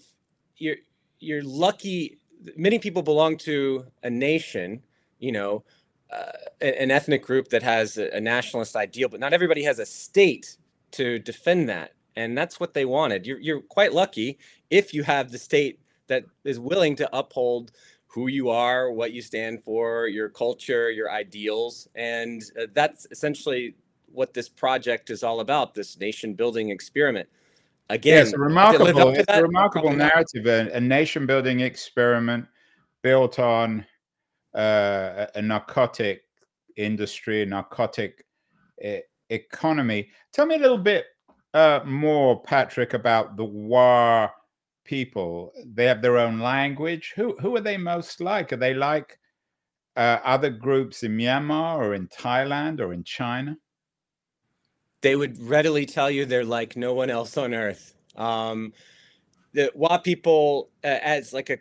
you're 0.58 0.78
you're 1.20 1.44
lucky, 1.44 2.20
many 2.56 2.80
people 2.80 3.02
belong 3.02 3.38
to 3.38 3.86
a 4.04 4.10
nation. 4.10 4.84
You 5.20 5.32
know, 5.32 5.64
uh, 6.12 6.32
an 6.62 6.92
ethnic 6.92 7.24
group 7.24 7.50
that 7.50 7.64
has 7.64 7.98
a 7.98 8.20
nationalist 8.20 8.76
ideal, 8.76 9.10
but 9.10 9.20
not 9.20 9.34
everybody 9.34 9.64
has 9.64 9.80
a 9.80 9.86
state 9.86 10.58
to 10.92 11.20
defend 11.20 11.68
that. 11.70 11.94
And 12.16 12.38
that's 12.38 12.60
what 12.60 12.74
they 12.74 12.86
wanted. 12.86 13.26
You're, 13.26 13.40
you're 13.40 13.62
quite 13.62 13.94
lucky 13.94 14.38
if 14.70 14.94
you 14.94 15.04
have 15.04 15.32
the 15.32 15.38
state 15.38 15.80
that 16.08 16.24
is 16.44 16.60
willing 16.60 16.96
to 16.98 17.18
uphold 17.18 17.72
who 18.08 18.28
you 18.28 18.50
are, 18.50 18.92
what 18.92 19.12
you 19.12 19.22
stand 19.22 19.62
for, 19.64 20.08
your 20.08 20.30
culture, 20.30 20.90
your 20.90 21.12
ideals. 21.12 21.90
And 21.96 22.42
uh, 22.58 22.68
that's 22.74 23.06
essentially 23.12 23.76
what 24.14 24.34
this 24.34 24.48
project 24.48 25.10
is 25.10 25.24
all 25.24 25.42
about 25.42 25.76
this 25.76 26.00
nation 26.00 26.34
building 26.34 26.70
experiment. 26.70 27.28
Again, 27.90 28.26
yes, 28.26 28.34
a 28.34 28.40
remarkable, 28.40 29.10
it's 29.10 29.26
a 29.28 29.42
remarkable 29.42 29.92
narrative, 29.92 30.48
a, 30.48 30.72
a 30.74 30.80
nation 30.80 31.26
building 31.26 31.60
experiment 31.60 32.46
built 33.02 33.38
on 33.38 33.86
uh, 34.56 35.28
a 35.36 35.42
narcotic 35.42 36.24
industry, 36.78 37.44
a 37.44 37.46
narcotic 37.46 38.26
uh, 38.84 38.98
economy. 39.30 40.10
Tell 40.34 40.46
me 40.46 40.56
a 40.56 40.60
little 40.60 40.78
bit 40.78 41.06
uh, 41.54 41.82
more, 41.86 42.42
Patrick, 42.42 42.94
about 42.94 43.38
the 43.38 43.46
Wa 43.46 44.30
people. 44.84 45.52
They 45.66 45.86
have 45.86 46.02
their 46.02 46.18
own 46.18 46.40
language. 46.40 47.14
Who 47.16 47.36
who 47.40 47.56
are 47.56 47.62
they 47.62 47.78
most 47.78 48.22
like? 48.22 48.54
Are 48.54 48.58
they 48.58 48.74
like 48.74 49.20
uh, 49.96 50.20
other 50.24 50.50
groups 50.50 51.04
in 51.04 51.18
Myanmar 51.18 51.78
or 51.78 51.94
in 51.94 52.08
Thailand 52.08 52.80
or 52.80 52.94
in 52.94 53.04
China? 53.04 53.58
They 55.02 55.16
would 55.16 55.42
readily 55.42 55.86
tell 55.86 56.10
you 56.10 56.26
they're 56.26 56.44
like 56.44 56.76
no 56.76 56.94
one 56.94 57.10
else 57.10 57.38
on 57.38 57.54
earth. 57.54 57.94
Um, 58.16 58.74
the 59.54 59.72
Wa 59.76 59.98
people, 59.98 60.70
uh, 60.84 61.00
as 61.02 61.32
like 61.32 61.50
a 61.50 61.60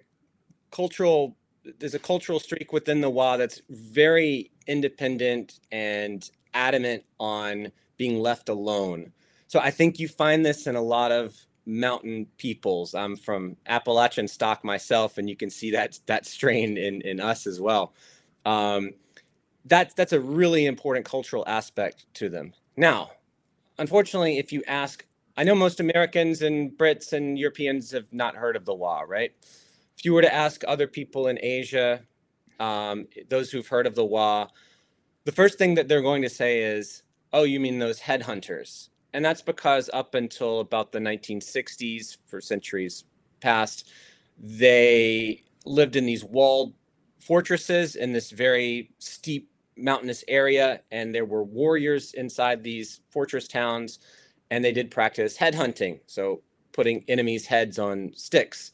cultural, 0.70 1.36
there's 1.78 1.94
a 1.94 1.98
cultural 1.98 2.40
streak 2.40 2.72
within 2.72 3.00
the 3.00 3.10
Wa 3.10 3.36
that's 3.36 3.60
very 3.70 4.50
independent 4.66 5.60
and 5.72 6.30
adamant 6.52 7.04
on 7.18 7.72
being 7.96 8.18
left 8.18 8.48
alone. 8.48 9.12
So 9.46 9.60
I 9.60 9.70
think 9.70 9.98
you 9.98 10.08
find 10.08 10.44
this 10.44 10.66
in 10.66 10.76
a 10.76 10.82
lot 10.82 11.12
of 11.12 11.34
mountain 11.66 12.26
peoples. 12.36 12.94
I'm 12.94 13.16
from 13.16 13.56
Appalachian 13.66 14.28
stock 14.28 14.64
myself, 14.64 15.18
and 15.18 15.28
you 15.28 15.36
can 15.36 15.50
see 15.50 15.70
that 15.72 15.98
that 16.06 16.26
strain 16.26 16.76
in 16.76 17.00
in 17.02 17.20
us 17.20 17.46
as 17.46 17.60
well. 17.60 17.94
Um, 18.44 18.90
that's 19.64 19.94
that's 19.94 20.12
a 20.12 20.20
really 20.20 20.66
important 20.66 21.06
cultural 21.06 21.44
aspect 21.46 22.06
to 22.14 22.28
them. 22.28 22.52
Now, 22.76 23.12
unfortunately, 23.78 24.38
if 24.38 24.52
you 24.52 24.62
ask, 24.66 25.06
I 25.36 25.44
know 25.44 25.54
most 25.54 25.80
Americans 25.80 26.42
and 26.42 26.70
Brits 26.72 27.12
and 27.12 27.38
Europeans 27.38 27.92
have 27.92 28.12
not 28.12 28.36
heard 28.36 28.56
of 28.56 28.64
the 28.64 28.74
Wa, 28.74 29.00
right? 29.00 29.32
If 29.98 30.04
you 30.04 30.12
were 30.12 30.22
to 30.22 30.34
ask 30.34 30.62
other 30.66 30.86
people 30.86 31.28
in 31.28 31.38
Asia, 31.42 32.02
um, 32.60 33.06
those 33.28 33.50
who've 33.50 33.66
heard 33.66 33.86
of 33.86 33.94
the 33.94 34.04
Wa, 34.04 34.48
the 35.24 35.32
first 35.32 35.58
thing 35.58 35.74
that 35.76 35.88
they're 35.88 36.02
going 36.02 36.22
to 36.22 36.30
say 36.30 36.62
is, 36.62 37.02
"Oh, 37.32 37.44
you 37.44 37.60
mean 37.60 37.78
those 37.78 38.00
headhunters?" 38.00 38.90
And 39.14 39.24
that's 39.24 39.42
because 39.42 39.90
up 39.92 40.14
until 40.14 40.60
about 40.60 40.92
the 40.92 41.00
1960s, 41.00 42.18
for 42.26 42.40
centuries 42.40 43.04
past, 43.40 43.88
they 44.38 45.42
lived 45.66 45.96
in 45.96 46.06
these 46.06 46.24
walled 46.24 46.74
fortresses 47.20 47.96
in 47.96 48.12
this 48.12 48.30
very 48.30 48.90
steep 48.98 49.50
mountainous 49.76 50.24
area, 50.28 50.82
and 50.92 51.14
there 51.14 51.24
were 51.24 51.44
warriors 51.44 52.14
inside 52.14 52.62
these 52.64 53.00
fortress 53.10 53.48
towns, 53.48 53.98
and 54.50 54.64
they 54.64 54.72
did 54.72 54.90
practice 54.90 55.38
headhunting, 55.38 56.00
so 56.06 56.42
putting 56.72 57.04
enemies' 57.08 57.46
heads 57.46 57.78
on 57.78 58.12
sticks. 58.14 58.72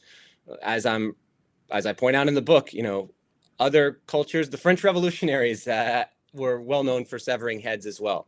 As 0.61 0.85
I'm, 0.85 1.15
as 1.71 1.85
I 1.85 1.93
point 1.93 2.15
out 2.15 2.27
in 2.27 2.33
the 2.33 2.41
book, 2.41 2.73
you 2.73 2.83
know, 2.83 3.09
other 3.59 4.01
cultures, 4.07 4.49
the 4.49 4.57
French 4.57 4.83
revolutionaries 4.83 5.67
uh, 5.67 6.05
were 6.33 6.61
well 6.61 6.83
known 6.83 7.05
for 7.05 7.19
severing 7.19 7.59
heads 7.59 7.85
as 7.85 7.99
well. 8.01 8.27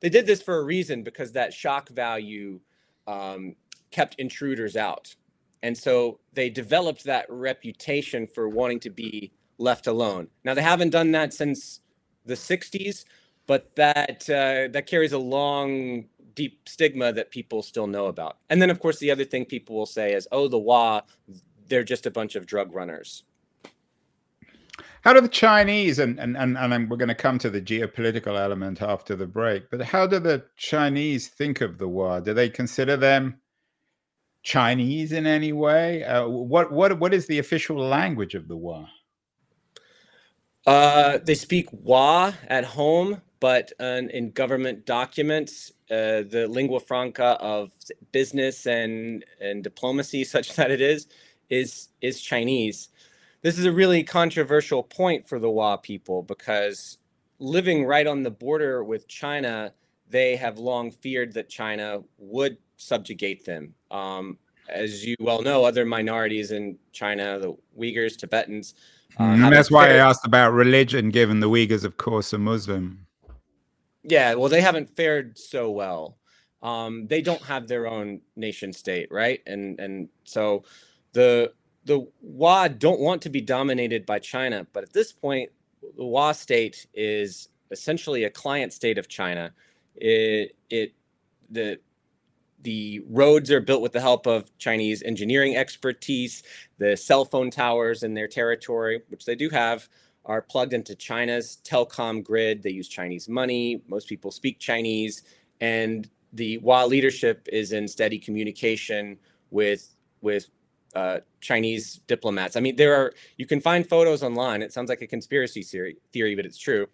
They 0.00 0.08
did 0.08 0.26
this 0.26 0.42
for 0.42 0.58
a 0.58 0.62
reason 0.62 1.02
because 1.02 1.32
that 1.32 1.54
shock 1.54 1.88
value 1.88 2.60
um, 3.06 3.56
kept 3.90 4.16
intruders 4.16 4.76
out. 4.76 5.14
And 5.62 5.76
so 5.76 6.20
they 6.34 6.50
developed 6.50 7.04
that 7.04 7.24
reputation 7.30 8.26
for 8.26 8.48
wanting 8.48 8.80
to 8.80 8.90
be 8.90 9.32
left 9.56 9.86
alone. 9.86 10.28
Now 10.44 10.52
they 10.52 10.62
haven't 10.62 10.90
done 10.90 11.12
that 11.12 11.32
since 11.32 11.80
the 12.26 12.34
60s, 12.34 13.04
but 13.46 13.74
that 13.76 14.28
uh, 14.28 14.72
that 14.72 14.86
carries 14.86 15.12
a 15.12 15.18
long, 15.18 16.04
deep 16.34 16.68
stigma 16.68 17.12
that 17.12 17.30
people 17.30 17.62
still 17.62 17.86
know 17.86 18.06
about. 18.06 18.38
And 18.50 18.60
then, 18.60 18.70
of 18.70 18.80
course, 18.80 18.98
the 18.98 19.10
other 19.10 19.24
thing 19.24 19.44
people 19.44 19.76
will 19.76 19.86
say 19.86 20.14
is, 20.14 20.26
"Oh, 20.32 20.48
the 20.48 20.58
Wa, 20.58 21.02
they're 21.68 21.84
just 21.84 22.06
a 22.06 22.10
bunch 22.10 22.34
of 22.34 22.46
drug 22.46 22.74
runners." 22.74 23.24
How 25.04 25.12
do 25.12 25.20
the 25.20 25.28
Chinese 25.28 25.98
and 25.98 26.18
and 26.18 26.36
and, 26.36 26.56
and 26.56 26.90
we're 26.90 26.96
going 26.96 27.08
to 27.08 27.14
come 27.14 27.38
to 27.40 27.50
the 27.50 27.60
geopolitical 27.60 28.38
element 28.38 28.80
after 28.80 29.14
the 29.14 29.26
break, 29.26 29.70
but 29.70 29.82
how 29.82 30.06
do 30.06 30.18
the 30.18 30.44
Chinese 30.56 31.28
think 31.28 31.60
of 31.60 31.76
the 31.76 31.88
Wa? 31.88 32.20
Do 32.20 32.32
they 32.32 32.48
consider 32.48 32.96
them 32.96 33.38
Chinese 34.42 35.12
in 35.12 35.26
any 35.26 35.52
way? 35.52 36.04
Uh, 36.04 36.26
what 36.26 36.72
what 36.72 36.98
what 36.98 37.12
is 37.12 37.26
the 37.26 37.38
official 37.38 37.76
language 37.76 38.34
of 38.34 38.48
the 38.48 38.56
Wa? 38.56 38.86
Uh, 40.66 41.18
they 41.18 41.34
speak 41.34 41.68
Wa 41.70 42.32
at 42.48 42.64
home, 42.64 43.20
but 43.40 43.72
uh, 43.78 44.00
in 44.10 44.30
government 44.30 44.86
documents, 44.86 45.70
uh, 45.90 46.24
the 46.30 46.46
lingua 46.48 46.80
franca 46.80 47.36
of 47.40 47.72
business 48.12 48.66
and 48.66 49.22
and 49.38 49.62
diplomacy, 49.62 50.24
such 50.34 50.54
that 50.54 50.70
it 50.70 50.80
is, 50.80 51.08
is 51.50 51.88
is 52.00 52.20
Chinese 52.20 52.88
this 53.44 53.58
is 53.58 53.66
a 53.66 53.72
really 53.72 54.02
controversial 54.02 54.82
point 54.82 55.28
for 55.28 55.38
the 55.38 55.50
Wa 55.50 55.76
people 55.76 56.22
because 56.22 56.96
living 57.38 57.84
right 57.84 58.06
on 58.06 58.22
the 58.22 58.30
border 58.30 58.82
with 58.82 59.06
China, 59.06 59.74
they 60.08 60.34
have 60.36 60.58
long 60.58 60.90
feared 60.90 61.34
that 61.34 61.50
China 61.50 62.02
would 62.16 62.56
subjugate 62.78 63.44
them. 63.44 63.74
Um, 63.90 64.38
as 64.70 65.04
you 65.04 65.14
well 65.20 65.42
know, 65.42 65.62
other 65.62 65.84
minorities 65.84 66.52
in 66.52 66.78
China, 66.92 67.38
the 67.38 67.54
Uyghurs, 67.78 68.16
Tibetans. 68.16 68.72
Uh, 69.18 69.24
mm, 69.24 69.50
that's 69.50 69.70
why 69.70 69.88
fared. 69.88 70.00
I 70.00 70.08
asked 70.08 70.24
about 70.24 70.54
religion, 70.54 71.10
given 71.10 71.40
the 71.40 71.50
Uyghurs, 71.50 71.84
of 71.84 71.98
course, 71.98 72.32
are 72.32 72.38
Muslim. 72.38 73.06
Yeah, 74.04 74.34
well, 74.34 74.48
they 74.48 74.62
haven't 74.62 74.96
fared 74.96 75.38
so 75.38 75.70
well. 75.70 76.16
Um, 76.62 77.08
they 77.08 77.20
don't 77.20 77.42
have 77.42 77.68
their 77.68 77.86
own 77.86 78.22
nation 78.36 78.72
state, 78.72 79.08
right? 79.10 79.42
And 79.46 79.78
and 79.78 80.08
so 80.24 80.64
the 81.14 81.52
the 81.86 82.06
Wa 82.20 82.68
don't 82.68 83.00
want 83.00 83.22
to 83.22 83.30
be 83.30 83.40
dominated 83.40 84.04
by 84.04 84.18
China, 84.18 84.66
but 84.72 84.84
at 84.84 84.92
this 84.92 85.12
point, 85.12 85.50
the 85.96 86.04
Wa 86.04 86.32
state 86.32 86.86
is 86.94 87.48
essentially 87.70 88.24
a 88.24 88.30
client 88.30 88.72
state 88.72 88.98
of 88.98 89.08
China. 89.08 89.52
It, 89.96 90.56
it 90.70 90.94
the 91.50 91.78
the 92.62 93.02
roads 93.08 93.50
are 93.50 93.60
built 93.60 93.82
with 93.82 93.92
the 93.92 94.00
help 94.00 94.26
of 94.26 94.56
Chinese 94.58 95.02
engineering 95.02 95.56
expertise. 95.56 96.42
The 96.78 96.96
cell 96.96 97.24
phone 97.24 97.50
towers 97.50 98.02
in 98.02 98.14
their 98.14 98.28
territory, 98.28 99.02
which 99.08 99.26
they 99.26 99.34
do 99.34 99.50
have, 99.50 99.88
are 100.24 100.40
plugged 100.40 100.72
into 100.72 100.94
China's 100.94 101.58
telecom 101.64 102.24
grid. 102.24 102.62
They 102.62 102.70
use 102.70 102.88
Chinese 102.88 103.28
money. 103.28 103.82
Most 103.88 104.08
people 104.08 104.30
speak 104.30 104.58
Chinese, 104.58 105.22
and 105.60 106.08
the 106.32 106.58
Wa 106.58 106.84
leadership 106.84 107.46
is 107.52 107.72
in 107.72 107.86
steady 107.86 108.18
communication 108.18 109.18
with 109.50 109.94
with 110.22 110.48
uh, 110.94 111.18
Chinese 111.40 112.00
diplomats. 112.06 112.56
I 112.56 112.60
mean, 112.60 112.76
there 112.76 112.94
are 112.94 113.12
you 113.36 113.46
can 113.46 113.60
find 113.60 113.86
photos 113.86 114.22
online. 114.22 114.62
It 114.62 114.72
sounds 114.72 114.88
like 114.88 115.02
a 115.02 115.06
conspiracy 115.06 115.62
theory, 115.62 116.34
but 116.34 116.46
it's 116.46 116.58
true. 116.58 116.86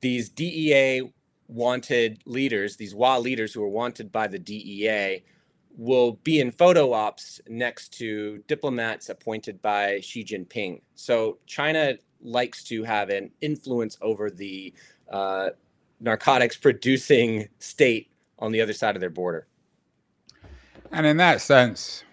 These 0.00 0.28
DEA 0.30 1.12
wanted 1.48 2.20
leaders, 2.26 2.76
these 2.76 2.94
Wa 2.94 3.18
leaders 3.18 3.52
who 3.52 3.62
are 3.62 3.68
wanted 3.68 4.10
by 4.12 4.26
the 4.26 4.38
DEA, 4.38 5.22
will 5.76 6.12
be 6.24 6.40
in 6.40 6.50
photo 6.50 6.92
ops 6.92 7.40
next 7.48 7.92
to 7.98 8.42
diplomats 8.46 9.08
appointed 9.08 9.60
by 9.60 10.00
Xi 10.00 10.24
Jinping. 10.24 10.80
So 10.94 11.38
China 11.46 11.94
likes 12.22 12.64
to 12.64 12.82
have 12.82 13.10
an 13.10 13.30
influence 13.40 13.98
over 14.00 14.30
the 14.30 14.72
uh, 15.10 15.50
narcotics 16.00 16.56
producing 16.56 17.48
state 17.58 18.10
on 18.38 18.52
the 18.52 18.60
other 18.60 18.72
side 18.72 18.96
of 18.96 19.00
their 19.00 19.10
border. 19.10 19.46
And 20.92 21.06
in 21.06 21.16
that 21.18 21.40
sense, 21.40 22.04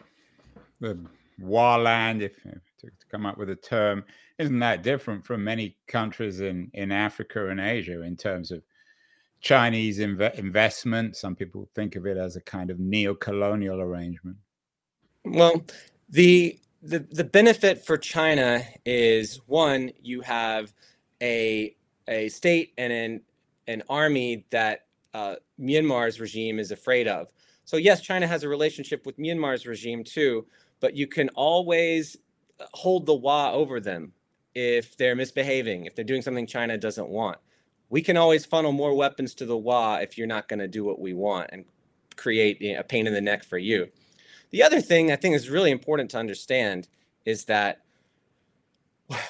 the 0.84 1.00
warland, 1.40 2.22
if, 2.22 2.38
if 2.46 2.62
to, 2.80 2.88
to, 2.88 3.06
come 3.10 3.26
up 3.26 3.38
with 3.38 3.50
a 3.50 3.56
term, 3.56 4.04
isn't 4.38 4.60
that 4.60 4.84
different 4.84 5.26
from 5.26 5.44
many 5.44 5.78
countries 5.88 6.42
in, 6.42 6.70
in 6.74 6.92
Africa 6.92 7.50
and 7.50 7.60
Asia 7.60 8.02
in 8.02 8.16
terms 8.16 8.52
of 8.52 8.62
Chinese 9.40 10.00
inv- 10.00 10.36
investment. 10.36 11.16
Some 11.16 11.36
people 11.36 11.70
think 11.76 11.96
of 11.96 12.06
it 12.06 12.18
as 12.18 12.36
a 12.36 12.42
kind 12.42 12.70
of 12.70 12.80
neo-colonial 12.80 13.80
arrangement. 13.80 14.38
Well, 15.26 15.64
the 16.10 16.60
the 16.82 17.00
the 17.00 17.24
benefit 17.24 17.86
for 17.86 17.98
China 17.98 18.62
is 18.86 19.40
one, 19.46 19.92
you 20.02 20.22
have 20.22 20.74
a 21.22 21.76
a 22.08 22.30
state 22.30 22.74
and 22.78 22.92
an 22.92 23.22
an 23.68 23.84
army 23.90 24.46
that 24.50 24.86
uh, 25.14 25.36
Myanmar's 25.60 26.20
regime 26.20 26.60
is 26.60 26.72
afraid 26.72 27.08
of. 27.08 27.32
So 27.66 27.78
yes, 27.78 28.02
China 28.02 28.28
has 28.28 28.44
a 28.44 28.50
relationship 28.50 29.06
with 29.06 29.18
Myanmar's 29.18 29.66
regime 29.66 30.04
too, 30.04 30.46
but 30.84 30.98
you 30.98 31.08
can 31.08 31.30
always 31.30 32.18
hold 32.74 33.06
the 33.06 33.14
Wa 33.14 33.54
over 33.54 33.80
them 33.80 34.12
if 34.54 34.98
they're 34.98 35.16
misbehaving, 35.16 35.86
if 35.86 35.96
they're 35.96 36.04
doing 36.04 36.22
something 36.22 36.46
China 36.46 36.78
doesn't 36.78 37.08
want. 37.08 37.38
We 37.90 38.02
can 38.02 38.18
always 38.18 38.46
funnel 38.46 38.74
more 38.74 38.94
weapons 38.94 39.34
to 39.36 39.46
the 39.46 39.56
Wa 39.56 40.00
if 40.00 40.18
you're 40.18 40.28
not 40.28 40.50
going 40.50 40.60
to 40.60 40.68
do 40.68 40.84
what 40.84 41.00
we 41.00 41.14
want 41.14 41.52
and 41.54 41.64
create 42.18 42.62
a 42.62 42.84
pain 42.84 43.08
in 43.08 43.14
the 43.14 43.22
neck 43.22 43.46
for 43.46 43.58
you. 43.58 43.88
The 44.52 44.62
other 44.62 44.82
thing 44.82 45.10
I 45.10 45.16
think 45.16 45.38
is 45.38 45.50
really 45.50 45.72
important 45.72 46.12
to 46.12 46.20
understand 46.20 46.90
is 47.24 47.46
that 47.46 47.80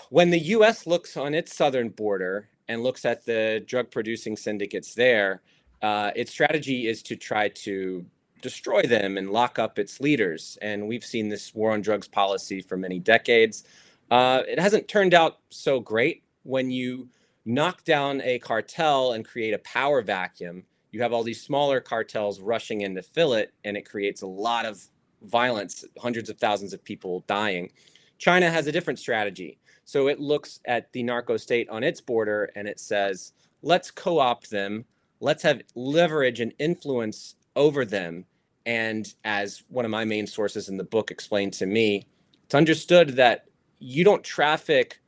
when 0.09 0.31
the 0.31 0.39
US 0.39 0.87
looks 0.87 1.15
on 1.15 1.35
its 1.35 1.55
southern 1.55 1.89
border 1.89 2.49
and 2.67 2.81
looks 2.81 3.05
at 3.05 3.27
the 3.27 3.63
drug 3.67 3.91
producing 3.91 4.37
syndicates 4.37 4.95
there, 4.95 5.43
uh, 5.83 6.09
its 6.15 6.31
strategy 6.31 6.87
is 6.87 7.03
to 7.03 7.15
try 7.15 7.49
to 7.49 8.07
destroy 8.43 8.83
them 8.83 9.17
and 9.17 9.31
lock 9.31 9.57
up 9.57 9.79
its 9.79 9.99
leaders. 9.99 10.57
And 10.61 10.87
we've 10.87 11.03
seen 11.03 11.29
this 11.29 11.55
war 11.55 11.71
on 11.71 11.81
drugs 11.81 12.07
policy 12.07 12.61
for 12.61 12.77
many 12.77 12.99
decades. 12.99 13.63
Uh, 14.11 14.43
it 14.47 14.59
hasn't 14.59 14.87
turned 14.87 15.15
out 15.15 15.39
so 15.49 15.79
great 15.79 16.23
when 16.43 16.69
you 16.69 17.09
knock 17.45 17.83
down 17.83 18.21
a 18.21 18.37
cartel 18.39 19.13
and 19.13 19.25
create 19.25 19.53
a 19.53 19.59
power 19.59 20.01
vacuum. 20.03 20.63
You 20.91 21.01
have 21.01 21.13
all 21.13 21.23
these 21.23 21.41
smaller 21.41 21.79
cartels 21.79 22.39
rushing 22.39 22.81
in 22.81 22.93
to 22.93 23.01
fill 23.01 23.33
it, 23.33 23.51
and 23.63 23.75
it 23.75 23.89
creates 23.89 24.21
a 24.21 24.27
lot 24.27 24.65
of 24.65 24.85
violence, 25.23 25.83
hundreds 25.97 26.29
of 26.29 26.37
thousands 26.37 26.73
of 26.73 26.83
people 26.83 27.23
dying. 27.27 27.71
China 28.19 28.49
has 28.51 28.67
a 28.67 28.71
different 28.71 28.99
strategy. 28.99 29.57
So 29.85 30.07
it 30.07 30.19
looks 30.19 30.59
at 30.65 30.91
the 30.93 31.03
narco 31.03 31.37
state 31.37 31.69
on 31.69 31.83
its 31.83 31.99
border 31.99 32.49
and 32.55 32.67
it 32.67 32.79
says, 32.79 33.33
let's 33.61 33.91
co 33.91 34.19
opt 34.19 34.49
them, 34.49 34.85
let's 35.19 35.43
have 35.43 35.61
leverage 35.75 36.39
and 36.39 36.53
influence 36.59 37.35
over 37.55 37.85
them. 37.85 38.25
And 38.65 39.13
as 39.23 39.63
one 39.67 39.85
of 39.85 39.91
my 39.91 40.05
main 40.05 40.27
sources 40.27 40.69
in 40.69 40.77
the 40.77 40.83
book 40.83 41.11
explained 41.11 41.53
to 41.53 41.65
me, 41.65 42.07
it's 42.45 42.55
understood 42.55 43.09
that 43.17 43.45
you 43.79 44.03
don't 44.03 44.23
traffic 44.23 45.01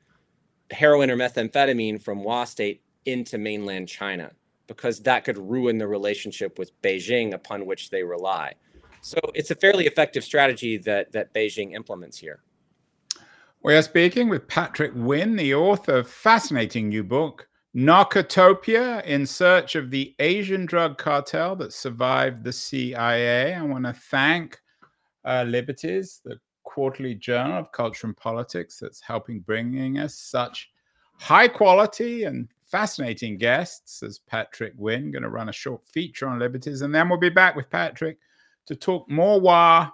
heroin 0.71 1.09
or 1.09 1.15
methamphetamine 1.15 2.01
from 2.01 2.23
Wa 2.23 2.43
State 2.43 2.81
into 3.05 3.37
mainland 3.37 3.87
China 3.87 4.31
because 4.67 4.99
that 5.01 5.23
could 5.23 5.37
ruin 5.37 5.77
the 5.77 5.87
relationship 5.87 6.57
with 6.57 6.79
Beijing 6.81 7.33
upon 7.33 7.65
which 7.65 7.91
they 7.91 8.03
rely. 8.03 8.53
So 9.01 9.19
it's 9.35 9.51
a 9.51 9.55
fairly 9.55 9.85
effective 9.85 10.23
strategy 10.23 10.77
that 10.79 11.11
that 11.11 11.33
Beijing 11.33 11.73
implements 11.73 12.17
here. 12.17 12.41
We 13.61 13.75
are 13.75 13.81
speaking 13.81 14.29
with 14.29 14.47
Patrick 14.47 14.91
Winn, 14.95 15.35
the 15.35 15.53
author 15.55 15.97
of 15.97 16.09
fascinating 16.09 16.89
new 16.89 17.03
book, 17.03 17.47
Narcotopia 17.75 19.03
in 19.03 19.25
Search 19.25 19.75
of 19.75 19.91
the 19.91 20.15
Asian 20.19 20.65
Drug 20.65 20.97
Cartel 20.97 21.57
That 21.57 21.73
Survived 21.73 22.41
the 22.41 22.53
CIA. 22.53 23.53
I 23.53 23.61
want 23.63 23.83
to 23.83 23.91
thank 23.91 24.61
uh, 25.25 25.43
Liberties, 25.45 26.21
the 26.23 26.39
quarterly 26.63 27.15
journal 27.15 27.57
of 27.57 27.73
culture 27.73 28.07
and 28.07 28.15
politics 28.15 28.79
that's 28.79 29.01
helping 29.01 29.41
bringing 29.41 29.99
us 29.99 30.15
such 30.15 30.71
high 31.19 31.49
quality 31.49 32.23
and 32.23 32.47
fascinating 32.65 33.37
guests 33.37 34.01
as 34.03 34.19
Patrick 34.19 34.71
Winn, 34.77 35.11
going 35.11 35.23
to 35.23 35.29
run 35.29 35.49
a 35.49 35.53
short 35.53 35.85
feature 35.85 36.29
on 36.29 36.39
Liberties. 36.39 36.81
And 36.81 36.95
then 36.95 37.09
we'll 37.09 37.19
be 37.19 37.27
back 37.27 37.57
with 37.57 37.69
Patrick 37.69 38.19
to 38.67 38.75
talk 38.77 39.09
more 39.09 39.41
WA 39.41 39.91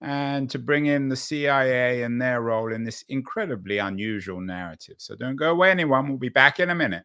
and 0.00 0.50
to 0.50 0.58
bring 0.58 0.86
in 0.86 1.08
the 1.08 1.14
CIA 1.14 2.02
and 2.02 2.20
their 2.20 2.40
role 2.40 2.72
in 2.72 2.82
this 2.82 3.04
incredibly 3.08 3.78
unusual 3.78 4.40
narrative. 4.40 4.96
So 4.98 5.14
don't 5.14 5.36
go 5.36 5.52
away, 5.52 5.70
anyone. 5.70 6.08
We'll 6.08 6.18
be 6.18 6.28
back 6.28 6.58
in 6.58 6.70
a 6.70 6.74
minute. 6.74 7.04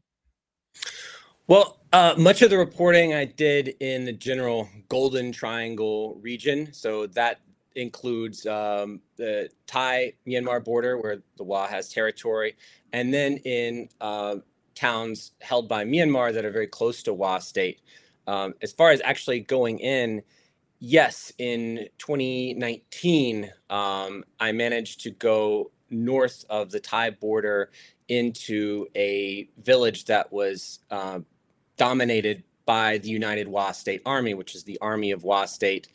Well, 1.47 1.79
uh, 1.91 2.13
much 2.17 2.43
of 2.43 2.51
the 2.51 2.57
reporting 2.57 3.15
I 3.15 3.25
did 3.25 3.75
in 3.79 4.05
the 4.05 4.13
general 4.13 4.69
Golden 4.87 5.31
Triangle 5.31 6.15
region. 6.21 6.71
So 6.73 7.07
that 7.07 7.39
includes 7.75 8.45
um, 8.45 9.01
the 9.15 9.49
Thai 9.65 10.13
Myanmar 10.27 10.63
border, 10.63 10.97
where 10.99 11.23
the 11.37 11.43
Wa 11.43 11.67
has 11.67 11.89
territory, 11.89 12.55
and 12.93 13.11
then 13.13 13.37
in 13.37 13.89
uh, 13.99 14.35
towns 14.75 15.31
held 15.41 15.67
by 15.67 15.83
Myanmar 15.85 16.33
that 16.33 16.45
are 16.45 16.51
very 16.51 16.67
close 16.67 17.01
to 17.03 17.13
Wa 17.13 17.39
state. 17.39 17.81
Um, 18.29 18.53
as 18.61 18.71
far 18.71 18.91
as 18.91 19.01
actually 19.03 19.39
going 19.39 19.79
in, 19.79 20.21
yes, 20.77 21.33
in 21.39 21.87
2019, 21.97 23.51
um, 23.71 24.23
I 24.39 24.51
managed 24.51 25.01
to 25.01 25.09
go 25.09 25.71
north 25.89 26.45
of 26.47 26.69
the 26.69 26.79
Thai 26.79 27.09
border 27.09 27.71
into 28.07 28.85
a 28.95 29.49
village 29.57 30.05
that 30.05 30.31
was 30.31 30.77
uh, 30.91 31.21
dominated 31.77 32.43
by 32.67 32.99
the 32.99 33.09
United 33.09 33.47
Wa 33.47 33.71
State 33.71 34.03
Army, 34.05 34.35
which 34.35 34.53
is 34.53 34.63
the 34.63 34.77
Army 34.79 35.09
of 35.09 35.23
Wa 35.23 35.45
State. 35.45 35.87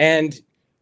And 0.00 0.34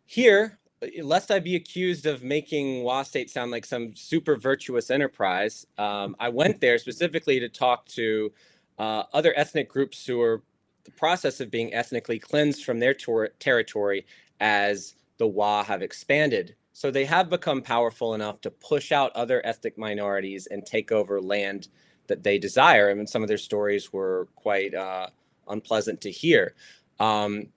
here, 0.07 0.59
lest 1.03 1.31
I 1.31 1.40
be 1.40 1.57
accused 1.57 2.07
of 2.07 2.23
making 2.23 2.85
Wa 2.85 3.03
State 3.03 3.29
sound 3.29 3.51
like 3.51 3.66
some 3.66 3.95
super 3.95 4.35
virtuous 4.35 4.90
enterprise, 4.90 5.66
um, 5.77 6.16
I 6.19 6.31
went 6.31 6.62
there 6.62 6.79
specifically 6.79 7.38
to 7.38 7.51
talk 7.51 7.85
to 7.88 8.33
uh, 8.79 9.03
other 9.12 9.35
ethnic 9.37 9.69
groups 9.69 10.07
who 10.07 10.23
are 10.23 10.43
the 10.85 10.90
process 10.93 11.40
of 11.40 11.51
being 11.51 11.75
ethnically 11.75 12.19
cleansed 12.19 12.64
from 12.64 12.79
their 12.79 12.95
tor- 12.95 13.31
territory 13.38 14.07
as 14.40 14.95
the 15.19 15.27
Wa 15.27 15.64
have 15.64 15.83
expanded. 15.83 16.57
So 16.73 16.90
they 16.90 17.05
have 17.05 17.29
become 17.29 17.62
powerful 17.62 18.14
enough 18.14 18.40
to 18.43 18.51
push 18.51 18.93
out 18.93 19.12
other 19.14 19.45
ethnic 19.45 19.77
minorities 19.77 20.47
and 20.47 20.64
take 20.64 20.90
over 20.93 21.21
land 21.21 21.69
that 22.07 22.23
they 22.23 22.38
desire. 22.38 22.90
I 22.90 22.95
mean, 22.95 23.07
some 23.07 23.23
of 23.23 23.29
their 23.29 23.38
stories 23.38 23.93
were 23.93 24.29
quite 24.35 24.75
uh, 24.75 25.09
unpleasant 25.49 26.01
to 26.03 26.11
hear. 26.11 26.55
Um, 26.99 27.49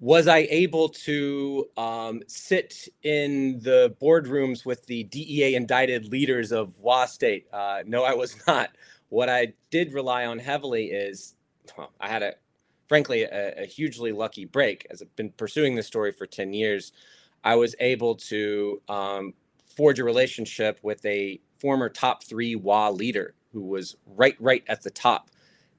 was 0.00 0.26
I 0.26 0.48
able 0.50 0.88
to 0.88 1.68
um, 1.76 2.22
sit 2.26 2.88
in 3.04 3.60
the 3.60 3.94
boardrooms 4.02 4.66
with 4.66 4.84
the 4.86 5.04
DEA 5.04 5.54
indicted 5.54 6.06
leaders 6.06 6.50
of 6.50 6.76
WA 6.80 7.06
State? 7.06 7.46
Uh, 7.52 7.84
no, 7.86 8.02
I 8.02 8.14
was 8.14 8.36
not. 8.48 8.70
What 9.10 9.28
I 9.28 9.52
did 9.70 9.92
rely 9.92 10.26
on 10.26 10.40
heavily 10.40 10.86
is 10.86 11.36
well, 11.78 11.92
I 12.00 12.08
had 12.08 12.22
a, 12.22 12.34
frankly, 12.92 13.22
a, 13.22 13.62
a, 13.62 13.64
hugely 13.64 14.12
lucky 14.12 14.44
break. 14.44 14.86
As 14.90 15.00
I've 15.00 15.16
been 15.16 15.30
pursuing 15.30 15.76
this 15.76 15.86
story 15.86 16.12
for 16.12 16.26
10 16.26 16.52
years, 16.52 16.92
I 17.42 17.54
was 17.54 17.74
able 17.80 18.16
to 18.16 18.82
um, 18.86 19.32
forge 19.74 19.98
a 19.98 20.04
relationship 20.04 20.78
with 20.82 21.02
a 21.06 21.40
former 21.58 21.88
top 21.88 22.22
three 22.22 22.54
WA 22.54 22.90
leader 22.90 23.32
who 23.54 23.62
was 23.62 23.96
right 24.04 24.36
right 24.38 24.62
at 24.68 24.82
the 24.82 24.90
top. 24.90 25.30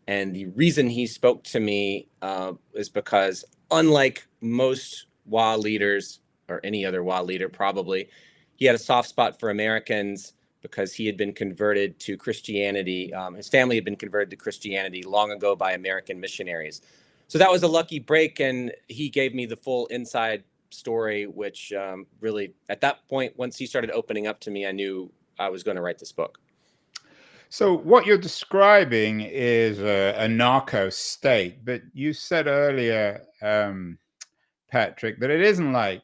And 0.08 0.36
the 0.36 0.47
reason 0.47 0.89
he 0.89 1.06
spoke 1.06 1.43
to 1.43 1.60
me 1.60 2.08
uh, 2.23 2.54
is 2.73 2.89
because 2.89 3.45
unlike 3.69 4.26
most 4.41 5.06
WA 5.28 5.56
leaders 5.56 6.19
or 6.49 6.62
any 6.63 6.84
other 6.84 7.04
WA 7.04 7.21
leader, 7.21 7.47
probably, 7.47 8.10
he 8.56 8.65
had 8.65 8.73
a 8.73 8.80
soft 8.80 9.08
spot 9.08 9.39
for 9.39 9.52
Americans 9.52 10.34
because 10.63 10.95
he 10.95 11.06
had 11.06 11.17
been 11.17 11.34
converted 11.34 11.99
to 11.99 12.17
Christianity. 12.17 13.13
Um, 13.13 13.36
his 13.36 13.49
family 13.49 13.76
had 13.76 13.86
been 13.86 13.97
converted 13.97 14.32
to 14.32 14.36
Christianity 14.36 15.04
long 15.04 15.30
ago 15.30 15.56
by 15.56 15.73
American 15.73 16.19
missionaries. 16.19 16.82
So 17.34 17.39
that 17.39 17.50
was 17.50 17.63
a 17.63 17.67
lucky 17.67 17.98
break, 17.98 18.39
and 18.39 18.72
he 18.88 19.10
gave 19.10 19.34
me 19.34 19.48
the 19.48 19.56
full 19.56 19.88
inside 19.88 20.43
story, 20.69 21.26
which 21.26 21.74
um, 21.74 22.06
really, 22.19 22.54
at 22.69 22.80
that 22.82 23.10
point, 23.10 23.36
once 23.38 23.58
he 23.58 23.65
started 23.65 23.89
opening 23.89 24.28
up 24.28 24.39
to 24.41 24.52
me, 24.52 24.67
I 24.67 24.72
knew 24.72 25.12
I 25.39 25.50
was 25.50 25.63
going 25.63 25.76
to 25.78 25.82
write 25.82 25.98
this 25.98 26.12
book. 26.12 26.38
So 27.50 27.76
what 27.76 28.06
you're 28.06 28.19
describing 28.19 29.22
is 29.22 29.80
a, 29.80 30.13
a 30.15 30.28
narco 30.28 30.91
state, 30.91 31.65
but 31.65 31.82
you 31.96 32.13
said 32.13 32.46
earlier, 32.46 33.26
um, 33.41 33.98
Patrick, 34.69 35.19
that 35.19 35.32
it 35.32 35.41
isn't 35.41 35.74
like 35.74 36.04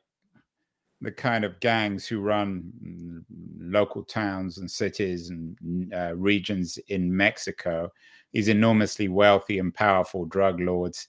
the 0.99 1.11
kind 1.11 1.45
of 1.45 1.59
gangs 1.59 2.07
who 2.07 2.21
run 2.21 3.23
local 3.69 4.03
towns 4.03 4.57
and 4.57 4.69
cities 4.69 5.29
and 5.29 5.93
uh, 5.93 6.15
regions 6.15 6.77
in 6.87 7.15
Mexico, 7.15 7.91
these 8.31 8.47
enormously 8.47 9.07
wealthy 9.07 9.59
and 9.59 9.73
powerful 9.73 10.25
drug 10.25 10.59
lords. 10.59 11.07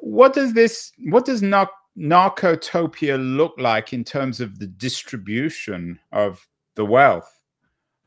What 0.00 0.34
does 0.34 0.52
this, 0.52 0.92
what 0.98 1.24
does 1.24 1.42
nar- 1.42 1.70
narcotopia 1.96 3.18
look 3.36 3.54
like 3.58 3.92
in 3.92 4.04
terms 4.04 4.40
of 4.40 4.58
the 4.58 4.66
distribution 4.66 5.98
of 6.12 6.46
the 6.74 6.84
wealth 6.84 7.40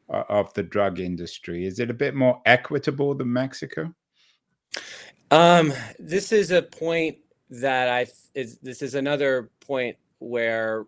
uh, 0.10 0.24
of 0.30 0.54
the 0.54 0.64
drug 0.64 1.00
industry? 1.00 1.66
Is 1.66 1.80
it 1.80 1.90
a 1.90 1.94
bit 1.96 2.16
more 2.16 2.42
equitable 2.46 3.16
than 3.16 3.32
Mexico? 3.32 3.94
Um, 5.32 5.74
this 6.00 6.32
is 6.32 6.52
a 6.52 6.62
point 6.62 7.18
that 7.50 7.90
I 7.90 8.08
is 8.34 8.58
this 8.60 8.82
is 8.82 8.96
another 8.96 9.50
point 9.60 9.98
where 10.20 10.86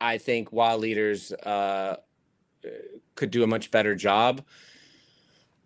I 0.00 0.18
think 0.18 0.52
WA 0.52 0.74
leaders 0.74 1.32
uh, 1.32 1.96
could 3.14 3.30
do 3.30 3.42
a 3.42 3.46
much 3.46 3.70
better 3.70 3.94
job. 3.94 4.42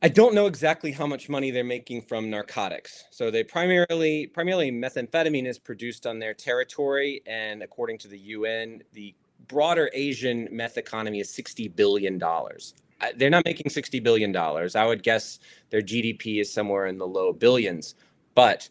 I 0.05 0.09
don't 0.09 0.35
know 0.35 0.47
exactly 0.47 0.91
how 0.91 1.07
much 1.07 1.29
money 1.29 1.53
they're 1.53 1.63
making 1.63 2.03
from 2.03 2.29
narcotics. 2.29 3.05
So 3.11 3.31
they 3.31 3.45
primarily 3.45 4.27
primarily 4.27 4.73
methamphetamine 4.73 5.47
is 5.47 5.59
produced 5.59 6.07
on 6.07 6.19
their 6.19 6.35
territory, 6.35 7.23
and 7.27 7.63
according 7.63 7.99
to 7.99 8.09
the 8.09 8.19
UN, 8.19 8.83
the 8.93 9.15
broader 9.47 9.91
Asian 9.93 10.49
meth 10.51 10.77
economy 10.77 11.21
is 11.21 11.31
sixty 11.31 11.69
billion 11.69 12.19
dollars. 12.19 12.75
They're 13.17 13.31
not 13.31 13.45
making 13.45 13.71
sixty 13.71 14.01
billion 14.01 14.33
dollars. 14.33 14.75
I 14.75 14.87
would 14.87 15.05
guess 15.05 15.39
their 15.71 15.83
GDP 15.83 16.41
is 16.41 16.53
somewhere 16.53 16.87
in 16.87 16.99
the 16.99 17.07
low 17.07 17.33
billions, 17.33 17.95
but 18.35 18.69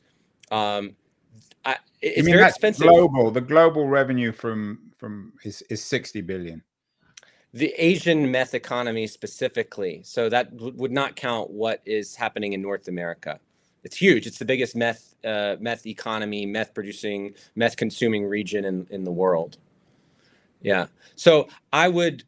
um, 0.52 0.97
I, 1.63 1.78
it's 2.02 2.28
very 2.28 2.43
expensive. 2.43 2.88
Global, 2.88 3.32
the 3.32 3.41
global 3.41 3.88
revenue 3.88 4.34
from 4.34 4.90
from 5.01 5.33
is 5.43 5.63
is 5.63 5.83
sixty 5.83 6.21
billion. 6.21 6.61
The 7.53 7.73
Asian 7.77 8.31
meth 8.31 8.53
economy 8.53 9.07
specifically, 9.07 10.01
so 10.03 10.29
that 10.29 10.55
w- 10.55 10.73
would 10.77 10.91
not 10.91 11.15
count 11.15 11.49
what 11.49 11.81
is 11.85 12.15
happening 12.15 12.53
in 12.53 12.61
North 12.61 12.87
America. 12.87 13.39
It's 13.83 13.97
huge. 13.97 14.27
It's 14.27 14.37
the 14.37 14.45
biggest 14.45 14.75
meth 14.75 15.15
uh, 15.25 15.55
meth 15.59 15.87
economy, 15.87 16.45
meth 16.45 16.73
producing, 16.73 17.33
meth 17.55 17.75
consuming 17.77 18.23
region 18.25 18.63
in 18.63 18.87
in 18.91 19.03
the 19.03 19.11
world. 19.11 19.57
Yeah. 20.61 20.85
So 21.15 21.47
I 21.73 21.87
would, 21.89 22.23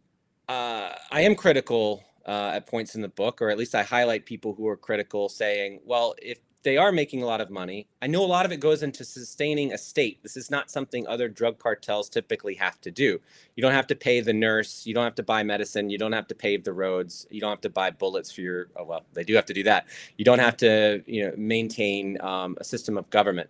uh, 0.49 0.89
I 1.11 1.21
am 1.21 1.35
critical 1.35 2.03
uh, 2.25 2.57
at 2.57 2.65
points 2.65 2.95
in 2.95 3.01
the 3.03 3.13
book, 3.21 3.39
or 3.41 3.49
at 3.51 3.57
least 3.57 3.75
I 3.75 3.83
highlight 3.83 4.25
people 4.25 4.55
who 4.55 4.67
are 4.67 4.75
critical, 4.75 5.29
saying, 5.29 5.79
well, 5.85 6.15
if 6.17 6.39
they 6.63 6.77
are 6.77 6.91
making 6.91 7.21
a 7.21 7.25
lot 7.25 7.41
of 7.41 7.49
money. 7.49 7.87
I 8.01 8.07
know 8.07 8.23
a 8.23 8.25
lot 8.25 8.45
of 8.45 8.51
it 8.51 8.59
goes 8.59 8.83
into 8.83 9.03
sustaining 9.03 9.73
a 9.73 9.77
state. 9.77 10.23
This 10.23 10.37
is 10.37 10.49
not 10.49 10.71
something 10.71 11.05
other 11.05 11.27
drug 11.27 11.59
cartels 11.59 12.09
typically 12.09 12.55
have 12.55 12.79
to 12.81 12.91
do. 12.91 13.19
You 13.55 13.61
don't 13.61 13.73
have 13.73 13.87
to 13.87 13.95
pay 13.95 14.21
the 14.21 14.33
nurse. 14.33 14.85
You 14.85 14.93
don't 14.93 15.03
have 15.03 15.15
to 15.15 15.23
buy 15.23 15.43
medicine. 15.43 15.89
You 15.89 15.97
don't 15.97 16.13
have 16.13 16.27
to 16.27 16.35
pave 16.35 16.63
the 16.63 16.73
roads. 16.73 17.27
You 17.29 17.41
don't 17.41 17.49
have 17.49 17.61
to 17.61 17.69
buy 17.69 17.91
bullets 17.91 18.31
for 18.31 18.41
your. 18.41 18.67
Oh 18.77 18.85
well, 18.85 19.05
they 19.13 19.23
do 19.23 19.35
have 19.35 19.45
to 19.47 19.53
do 19.53 19.63
that. 19.63 19.87
You 20.17 20.23
don't 20.25 20.39
have 20.39 20.57
to, 20.57 21.03
you 21.05 21.27
know, 21.27 21.33
maintain 21.37 22.19
um, 22.21 22.55
a 22.59 22.63
system 22.63 22.97
of 22.97 23.09
government. 23.09 23.49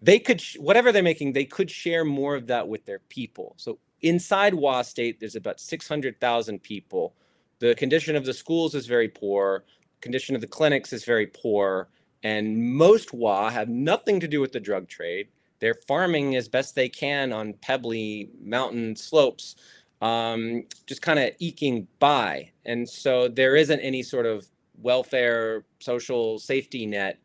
They 0.00 0.18
could, 0.18 0.42
whatever 0.58 0.92
they're 0.92 1.02
making, 1.02 1.32
they 1.32 1.44
could 1.44 1.70
share 1.70 2.04
more 2.04 2.34
of 2.34 2.46
that 2.46 2.68
with 2.68 2.84
their 2.86 2.98
people. 2.98 3.54
So 3.56 3.78
inside 4.02 4.54
WA 4.54 4.82
State, 4.82 5.20
there's 5.20 5.36
about 5.36 5.58
600,000 5.58 6.62
people. 6.62 7.14
The 7.58 7.74
condition 7.74 8.14
of 8.14 8.24
the 8.24 8.34
schools 8.34 8.74
is 8.74 8.86
very 8.86 9.08
poor. 9.08 9.64
Condition 10.02 10.34
of 10.34 10.42
the 10.42 10.46
clinics 10.46 10.92
is 10.92 11.04
very 11.04 11.26
poor 11.26 11.88
and 12.26 12.74
most 12.74 13.14
WA 13.14 13.50
have 13.50 13.68
nothing 13.68 14.18
to 14.18 14.26
do 14.26 14.40
with 14.40 14.50
the 14.50 14.58
drug 14.58 14.88
trade. 14.88 15.28
They're 15.60 15.78
farming 15.86 16.34
as 16.34 16.48
best 16.48 16.74
they 16.74 16.88
can 16.88 17.32
on 17.32 17.52
pebbly 17.52 18.30
mountain 18.42 18.96
slopes, 18.96 19.54
um, 20.02 20.64
just 20.86 21.02
kind 21.02 21.20
of 21.20 21.30
eking 21.38 21.86
by. 22.00 22.50
And 22.64 22.88
so 22.88 23.28
there 23.28 23.54
isn't 23.54 23.78
any 23.78 24.02
sort 24.02 24.26
of 24.26 24.44
welfare, 24.82 25.64
social 25.78 26.40
safety 26.40 26.84
net 26.84 27.20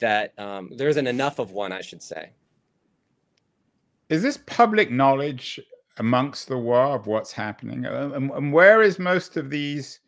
that 0.00 0.38
um, 0.38 0.70
there 0.76 0.90
isn't 0.90 1.06
enough 1.06 1.38
of 1.38 1.52
one, 1.52 1.72
I 1.72 1.80
should 1.80 2.02
say. 2.02 2.32
Is 4.10 4.20
this 4.20 4.36
public 4.36 4.90
knowledge 4.90 5.60
amongst 5.96 6.48
the 6.48 6.58
WA 6.58 6.94
of 6.94 7.06
what's 7.06 7.32
happening? 7.32 7.86
And, 7.86 8.30
and 8.30 8.52
where 8.52 8.82
is 8.82 8.98
most 8.98 9.38
of 9.38 9.48
these 9.48 10.00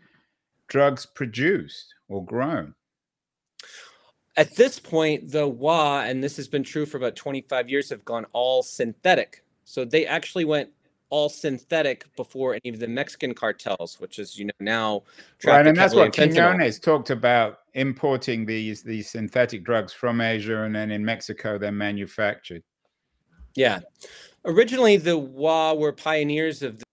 drugs 0.68 1.07
produced 1.07 1.94
or 2.09 2.22
grown? 2.22 2.74
At 4.37 4.57
this 4.57 4.79
point, 4.79 5.31
the 5.31 5.47
WA, 5.47 6.03
and 6.03 6.23
this 6.23 6.37
has 6.37 6.49
been 6.49 6.64
true 6.64 6.87
for 6.87 6.97
about 6.97 7.16
25 7.16 7.68
years, 7.68 7.90
have 7.90 8.05
gone 8.05 8.27
all 8.33 8.62
synthetic. 8.62 9.44
So 9.64 9.85
they 9.85 10.07
actually 10.07 10.44
went 10.44 10.70
all 11.11 11.29
synthetic 11.29 12.05
before 12.16 12.59
any 12.64 12.75
of 12.75 12.81
the 12.81 12.88
Mexican 12.88 13.35
cartels, 13.35 14.01
which 14.01 14.18
is 14.18 14.37
you 14.37 14.47
know 14.47 14.53
now 14.59 15.03
right, 15.44 15.66
and 15.66 15.77
that's 15.77 15.94
what 15.94 16.12
Quinones 16.12 16.81
talked 16.81 17.11
about 17.11 17.61
importing 17.75 18.44
these 18.44 18.83
these 18.83 19.11
synthetic 19.11 19.64
drugs 19.64 19.92
from 19.92 20.20
Asia 20.20 20.62
and 20.62 20.75
then 20.75 20.90
in 20.90 21.05
Mexico 21.05 21.57
they're 21.57 21.70
manufactured. 21.70 22.62
Yeah, 23.55 23.81
originally 24.44 24.97
the 24.97 25.16
WA 25.16 25.75
were 25.75 25.92
pioneers 25.92 26.62
of 26.62 26.79
the 26.79 26.85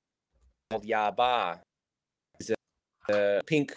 Yaba, 0.71 1.59
the 3.07 3.41
pink 3.47 3.75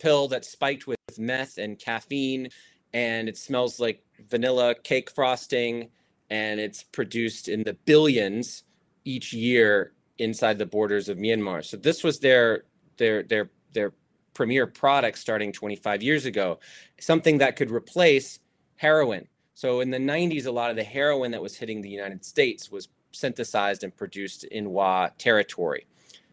pill 0.00 0.28
that's 0.28 0.48
spiked 0.48 0.86
with 0.86 0.98
meth 1.18 1.58
and 1.58 1.78
caffeine 1.78 2.48
and 2.94 3.28
it 3.28 3.36
smells 3.36 3.80
like 3.80 4.02
vanilla 4.28 4.74
cake 4.74 5.10
frosting 5.10 5.88
and 6.30 6.60
it's 6.60 6.82
produced 6.82 7.48
in 7.48 7.62
the 7.62 7.74
billions 7.74 8.64
each 9.04 9.32
year 9.32 9.92
inside 10.18 10.58
the 10.58 10.66
borders 10.66 11.08
of 11.08 11.18
Myanmar. 11.18 11.64
So 11.64 11.76
this 11.76 12.02
was 12.04 12.20
their 12.20 12.64
their 12.96 13.22
their 13.22 13.50
their 13.72 13.92
premier 14.34 14.66
product 14.66 15.18
starting 15.18 15.52
25 15.52 16.02
years 16.02 16.24
ago, 16.24 16.58
something 16.98 17.38
that 17.38 17.56
could 17.56 17.70
replace 17.70 18.38
heroin. 18.76 19.28
So 19.54 19.80
in 19.80 19.90
the 19.90 19.98
90s, 19.98 20.46
a 20.46 20.50
lot 20.50 20.70
of 20.70 20.76
the 20.76 20.84
heroin 20.84 21.32
that 21.32 21.42
was 21.42 21.56
hitting 21.56 21.82
the 21.82 21.90
United 21.90 22.24
States 22.24 22.70
was 22.70 22.88
synthesized 23.12 23.84
and 23.84 23.94
produced 23.94 24.44
in 24.44 24.70
WA 24.70 25.10
territory. 25.18 25.86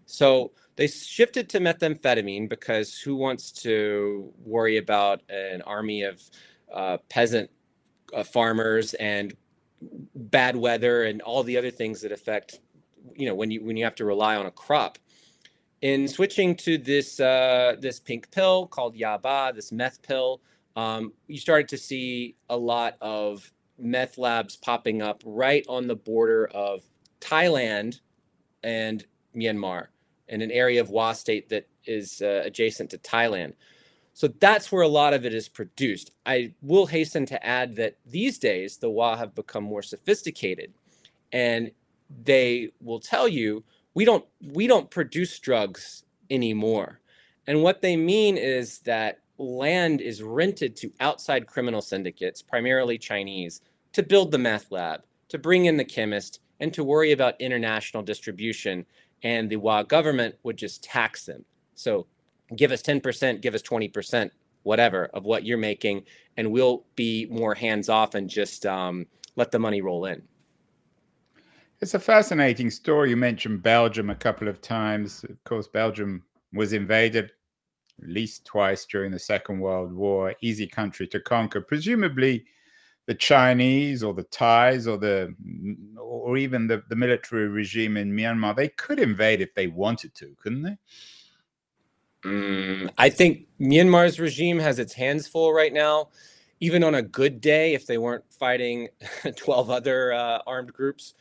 So 0.05 0.51
they 0.77 0.87
shifted 0.87 1.49
to 1.49 1.59
methamphetamine 1.59 2.47
because 2.47 2.97
who 2.97 3.15
wants 3.15 3.51
to 3.63 4.33
worry 4.43 4.77
about 4.77 5.21
an 5.29 5.61
army 5.63 6.03
of 6.03 6.21
uh, 6.73 6.97
peasant 7.09 7.49
uh, 8.13 8.23
farmers 8.23 8.93
and 8.95 9.35
bad 10.15 10.55
weather 10.55 11.03
and 11.03 11.21
all 11.21 11.43
the 11.43 11.57
other 11.57 11.71
things 11.71 12.01
that 12.01 12.11
affect 12.11 12.59
you 13.15 13.25
know 13.25 13.35
when 13.35 13.51
you 13.51 13.63
when 13.63 13.77
you 13.77 13.83
have 13.83 13.95
to 13.95 14.05
rely 14.05 14.35
on 14.35 14.45
a 14.45 14.51
crop. 14.51 14.97
In 15.81 16.09
switching 16.09 16.55
to 16.57 16.77
this 16.77 17.19
uh, 17.19 17.75
this 17.79 17.99
pink 17.99 18.29
pill 18.31 18.67
called 18.67 18.95
yaba 18.95 19.53
this 19.55 19.71
meth 19.71 20.01
pill 20.01 20.41
um, 20.75 21.13
you 21.27 21.39
started 21.39 21.67
to 21.69 21.77
see 21.77 22.35
a 22.49 22.57
lot 22.57 22.95
of 23.01 23.51
meth 23.77 24.17
labs 24.17 24.57
popping 24.57 25.01
up 25.01 25.21
right 25.25 25.65
on 25.69 25.87
the 25.87 25.95
border 25.95 26.47
of 26.47 26.83
thailand 27.21 28.01
and 28.63 29.05
myanmar 29.35 29.87
in 30.27 30.41
an 30.41 30.51
area 30.51 30.81
of 30.81 30.89
wa 30.89 31.13
state 31.13 31.49
that 31.49 31.67
is 31.85 32.21
uh, 32.21 32.41
adjacent 32.43 32.89
to 32.89 32.97
thailand 32.97 33.53
so 34.19 34.27
that's 34.27 34.69
where 34.69 34.81
a 34.81 34.87
lot 34.89 35.13
of 35.13 35.25
it 35.25 35.33
is 35.33 35.47
produced. 35.47 36.11
I 36.25 36.51
will 36.61 36.85
hasten 36.85 37.25
to 37.27 37.41
add 37.45 37.77
that 37.77 37.95
these 38.05 38.37
days 38.37 38.75
the 38.75 38.89
WA 38.89 39.15
have 39.15 39.33
become 39.33 39.63
more 39.63 39.81
sophisticated 39.81 40.73
and 41.31 41.71
they 42.25 42.71
will 42.81 42.99
tell 42.99 43.29
you 43.29 43.63
we 43.93 44.03
don't 44.03 44.25
we 44.51 44.67
don't 44.67 44.91
produce 44.91 45.39
drugs 45.39 46.03
anymore. 46.29 46.99
And 47.47 47.63
what 47.63 47.81
they 47.81 47.95
mean 47.95 48.35
is 48.35 48.79
that 48.79 49.19
land 49.37 50.01
is 50.01 50.21
rented 50.21 50.75
to 50.75 50.91
outside 50.99 51.47
criminal 51.47 51.81
syndicates, 51.81 52.41
primarily 52.41 52.97
Chinese, 52.97 53.61
to 53.93 54.03
build 54.03 54.31
the 54.31 54.37
meth 54.37 54.69
lab, 54.69 55.03
to 55.29 55.37
bring 55.37 55.63
in 55.63 55.77
the 55.77 55.85
chemist, 55.85 56.41
and 56.59 56.73
to 56.73 56.83
worry 56.83 57.13
about 57.13 57.39
international 57.39 58.03
distribution. 58.03 58.85
And 59.23 59.49
the 59.49 59.55
WA 59.55 59.83
government 59.83 60.35
would 60.43 60.57
just 60.57 60.83
tax 60.83 61.25
them. 61.25 61.45
So 61.75 62.05
give 62.55 62.71
us 62.71 62.81
10%, 62.81 63.41
give 63.41 63.55
us 63.55 63.61
20%, 63.61 64.31
whatever 64.63 65.09
of 65.13 65.25
what 65.25 65.45
you're 65.45 65.57
making, 65.57 66.03
and 66.37 66.51
we'll 66.51 66.85
be 66.95 67.27
more 67.29 67.55
hands 67.55 67.89
off 67.89 68.15
and 68.15 68.29
just 68.29 68.65
um, 68.65 69.05
let 69.35 69.51
the 69.51 69.59
money 69.59 69.81
roll 69.81 70.05
in. 70.05 70.21
It's 71.81 71.93
a 71.93 71.99
fascinating 71.99 72.69
story. 72.69 73.09
You 73.09 73.17
mentioned 73.17 73.63
Belgium 73.63 74.09
a 74.09 74.15
couple 74.15 74.49
of 74.49 74.61
times. 74.61 75.23
Of 75.23 75.41
course, 75.45 75.67
Belgium 75.67 76.23
was 76.53 76.73
invaded 76.73 77.31
at 78.01 78.09
least 78.09 78.45
twice 78.45 78.85
during 78.85 79.11
the 79.11 79.19
Second 79.19 79.59
World 79.59 79.93
War. 79.93 80.35
Easy 80.41 80.67
country 80.67 81.07
to 81.07 81.19
conquer. 81.21 81.61
Presumably, 81.61 82.45
the 83.05 83.15
Chinese 83.15 84.03
or 84.03 84.13
the 84.13 84.23
Thais 84.23 84.87
or 84.87 84.97
the 84.97 85.33
or 85.97 86.37
even 86.37 86.67
the, 86.67 86.83
the 86.89 86.95
military 86.95 87.47
regime 87.47 87.97
in 87.97 88.11
Myanmar, 88.11 88.55
they 88.55 88.69
could 88.69 88.99
invade 88.99 89.41
if 89.41 89.53
they 89.55 89.67
wanted 89.67 90.13
to, 90.15 90.35
couldn't 90.41 90.63
they? 90.63 90.77
Mm, 92.23 92.91
I 92.97 93.09
think 93.09 93.47
Myanmar's 93.59 94.19
regime 94.19 94.59
has 94.59 94.79
its 94.79 94.93
hands 94.93 95.27
full 95.27 95.53
right 95.53 95.73
now. 95.73 96.09
Even 96.59 96.83
on 96.83 96.95
a 96.95 97.01
good 97.01 97.39
day, 97.39 97.73
if 97.73 97.85
they 97.85 97.97
weren't 97.97 98.25
fighting 98.29 98.89
12 99.35 99.69
other 99.69 100.11
uh, 100.11 100.39
armed 100.45 100.73
groups, 100.73 101.13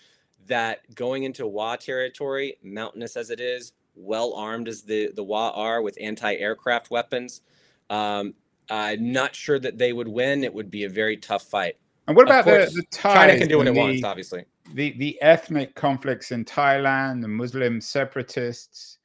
that 0.48 0.94
going 0.94 1.22
into 1.22 1.46
Wa 1.46 1.76
territory, 1.76 2.56
mountainous 2.62 3.16
as 3.16 3.30
it 3.30 3.38
is, 3.38 3.72
well 3.94 4.34
armed 4.34 4.68
as 4.68 4.82
the, 4.82 5.10
the 5.14 5.22
Wa 5.22 5.50
are 5.50 5.82
with 5.82 5.96
anti 6.00 6.34
aircraft 6.34 6.90
weapons, 6.90 7.42
um, 7.90 8.34
I'm 8.70 9.12
not 9.12 9.34
sure 9.34 9.58
that 9.58 9.78
they 9.78 9.92
would 9.92 10.08
win. 10.08 10.44
It 10.44 10.52
would 10.52 10.70
be 10.70 10.84
a 10.84 10.88
very 10.88 11.16
tough 11.16 11.44
fight. 11.44 11.76
And 12.06 12.16
what 12.16 12.26
about 12.26 12.44
course, 12.44 12.74
the, 12.74 12.80
the 12.80 12.86
China 12.98 13.36
can 13.36 13.48
do 13.48 13.58
what 13.58 13.66
it 13.66 13.74
the, 13.74 13.80
wants, 13.80 14.04
obviously. 14.04 14.44
The 14.74 14.92
the 14.98 15.20
ethnic 15.22 15.74
conflicts 15.74 16.32
in 16.32 16.44
Thailand, 16.44 17.22
the 17.22 17.28
Muslim 17.28 17.80
separatists. 17.80 18.97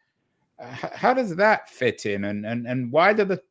How 0.71 1.13
does 1.13 1.35
that 1.35 1.69
fit 1.69 2.05
in, 2.05 2.25
and 2.25 2.45
and 2.45 2.67
and 2.67 2.91
why 2.91 3.13
do 3.13 3.25
the 3.25 3.41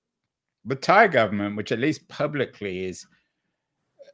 the 0.64 0.76
Thai 0.76 1.08
government, 1.08 1.56
which 1.56 1.72
at 1.72 1.78
least 1.78 2.06
publicly 2.08 2.84
is 2.84 3.06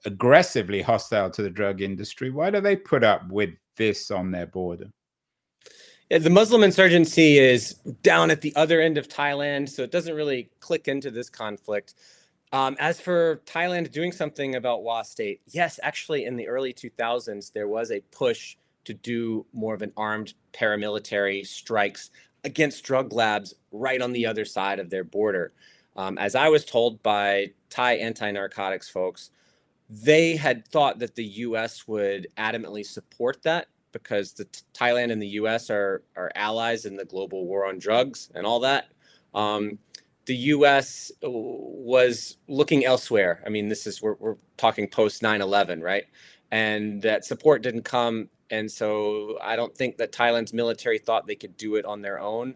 aggressively 0.05 0.81
hostile 0.81 1.31
to 1.31 1.43
the 1.43 1.51
drug 1.51 1.83
industry, 1.83 2.31
why 2.31 2.51
do 2.51 2.61
they 2.61 2.77
put 2.77 3.05
up 3.05 3.29
with 3.29 3.51
this 3.77 4.11
on 4.11 4.31
their 4.31 4.47
border? 4.47 4.87
Yeah, 6.11 6.19
the 6.19 6.31
Muslim 6.31 6.63
insurgency 6.63 7.39
is 7.39 7.75
down 8.03 8.31
at 8.31 8.41
the 8.41 8.55
other 8.57 8.81
end 8.81 8.97
of 8.97 9.09
Thailand, 9.09 9.69
so 9.69 9.83
it 9.83 9.91
doesn't 9.91 10.15
really 10.15 10.49
click 10.61 10.89
into 10.89 11.11
this 11.11 11.29
conflict. 11.29 11.95
Um, 12.51 12.77
as 12.81 12.99
for 12.99 13.43
Thailand 13.45 13.93
doing 13.93 14.11
something 14.11 14.55
about 14.55 14.83
Wa 14.83 15.03
State, 15.03 15.43
yes, 15.49 15.79
actually, 15.83 16.25
in 16.25 16.37
the 16.37 16.49
early 16.49 16.73
2000s, 16.73 17.53
there 17.53 17.69
was 17.69 17.91
a 17.91 18.01
push 18.11 18.57
to 18.85 18.95
do 18.95 19.45
more 19.53 19.75
of 19.75 19.83
an 19.83 19.93
armed 19.99 20.33
paramilitary 20.55 21.47
strikes 21.47 22.11
against 22.49 22.83
drug 22.83 23.13
labs 23.13 23.55
right 23.71 24.01
on 24.01 24.13
the 24.13 24.27
other 24.27 24.45
side 24.45 24.81
of 24.81 24.91
their 24.91 25.05
border. 25.05 25.53
Um, 25.97 26.17
as 26.17 26.35
I 26.35 26.49
was 26.49 26.65
told 26.65 27.03
by 27.03 27.53
Thai 27.71 27.95
anti 27.95 28.31
narcotics 28.31 28.89
folks, 28.89 29.31
they 29.91 30.35
had 30.37 30.67
thought 30.67 30.99
that 30.99 31.15
the 31.15 31.25
U.S. 31.25 31.87
would 31.87 32.27
adamantly 32.37 32.85
support 32.85 33.43
that 33.43 33.69
because 33.93 34.33
the 34.33 34.47
Thailand 34.75 35.13
and 35.13 35.21
the 35.21 35.29
U.S. 35.41 35.71
are 35.71 36.03
are 36.17 36.33
allies 36.35 36.87
in 36.87 36.97
the 36.97 37.05
global 37.05 37.47
war 37.47 37.67
on 37.67 37.79
drugs 37.79 38.31
and 38.35 38.47
all 38.47 38.61
that. 38.61 38.89
Um, 39.35 39.79
the 40.27 40.37
U.S. 40.37 41.11
was 41.23 42.37
looking 42.49 42.85
elsewhere. 42.85 43.43
I 43.47 43.49
mean, 43.49 43.69
this 43.69 43.87
is 43.87 44.01
we're, 44.03 44.17
we're 44.19 44.37
talking 44.57 44.89
post 44.89 45.23
9/11, 45.23 45.83
right? 45.83 46.05
And 46.51 47.03
that 47.03 47.25
support 47.25 47.63
didn't 47.63 47.83
come, 47.83 48.31
and 48.51 48.71
so 48.71 49.39
I 49.43 49.57
don't 49.57 49.77
think 49.77 49.99
that 49.99 50.13
Thailand's 50.13 50.53
military 50.53 50.99
thought 50.99 51.27
they 51.27 51.35
could 51.35 51.57
do 51.57 51.77
it 51.77 51.85
on 51.85 52.03
their 52.03 52.19
own. 52.21 52.55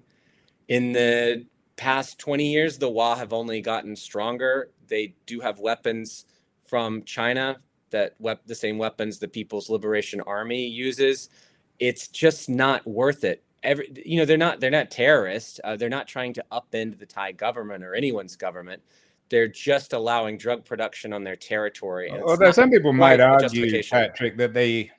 In 0.68 0.92
the 0.92 1.44
past 1.76 2.18
20 2.18 2.50
years, 2.50 2.78
the 2.78 2.88
Wa 2.88 3.16
have 3.16 3.32
only 3.32 3.60
gotten 3.60 3.96
stronger. 3.96 4.70
They 4.88 5.14
do 5.26 5.40
have 5.40 5.58
weapons 5.58 6.26
from 6.66 7.02
China 7.02 7.58
that 7.90 8.14
wep- 8.18 8.46
the 8.46 8.54
same 8.54 8.78
weapons 8.78 9.18
the 9.18 9.28
People's 9.28 9.70
Liberation 9.70 10.20
Army 10.22 10.66
uses, 10.66 11.30
it's 11.78 12.08
just 12.08 12.48
not 12.48 12.86
worth 12.86 13.24
it. 13.24 13.42
Every, 13.62 13.92
you 14.04 14.16
know, 14.16 14.24
they're 14.24 14.36
not 14.36 14.58
they're 14.58 14.70
not 14.70 14.90
terrorists. 14.90 15.60
Uh, 15.62 15.76
they're 15.76 15.88
not 15.88 16.08
trying 16.08 16.32
to 16.34 16.44
upend 16.50 16.98
the 16.98 17.06
Thai 17.06 17.32
government 17.32 17.84
or 17.84 17.94
anyone's 17.94 18.34
government. 18.34 18.82
They're 19.28 19.48
just 19.48 19.92
allowing 19.92 20.36
drug 20.36 20.64
production 20.64 21.12
on 21.12 21.22
their 21.22 21.36
territory. 21.36 22.10
Although 22.10 22.50
some 22.50 22.70
people 22.70 22.92
might 22.92 23.20
argue, 23.20 23.82
Patrick, 23.82 24.36
that 24.36 24.52
they 24.52 24.90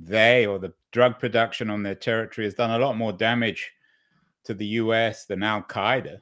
they 0.00 0.46
or 0.46 0.58
the 0.58 0.72
drug 0.92 1.18
production 1.18 1.70
on 1.70 1.82
their 1.82 1.94
territory 1.94 2.46
has 2.46 2.54
done 2.54 2.70
a 2.70 2.78
lot 2.78 2.96
more 2.96 3.12
damage 3.12 3.72
to 4.44 4.54
the 4.54 4.66
U.S. 4.66 5.24
than 5.26 5.42
Al 5.42 5.62
Qaeda. 5.62 6.20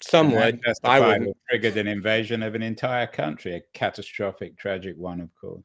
Some 0.00 0.32
would. 0.32 0.60
I 0.82 1.00
would 1.00 1.32
triggered 1.48 1.76
an 1.76 1.86
invasion 1.86 2.42
of 2.42 2.54
an 2.54 2.62
entire 2.62 3.06
country, 3.06 3.56
a 3.56 3.60
catastrophic, 3.72 4.56
tragic 4.56 4.96
one, 4.96 5.20
of 5.20 5.34
course. 5.34 5.62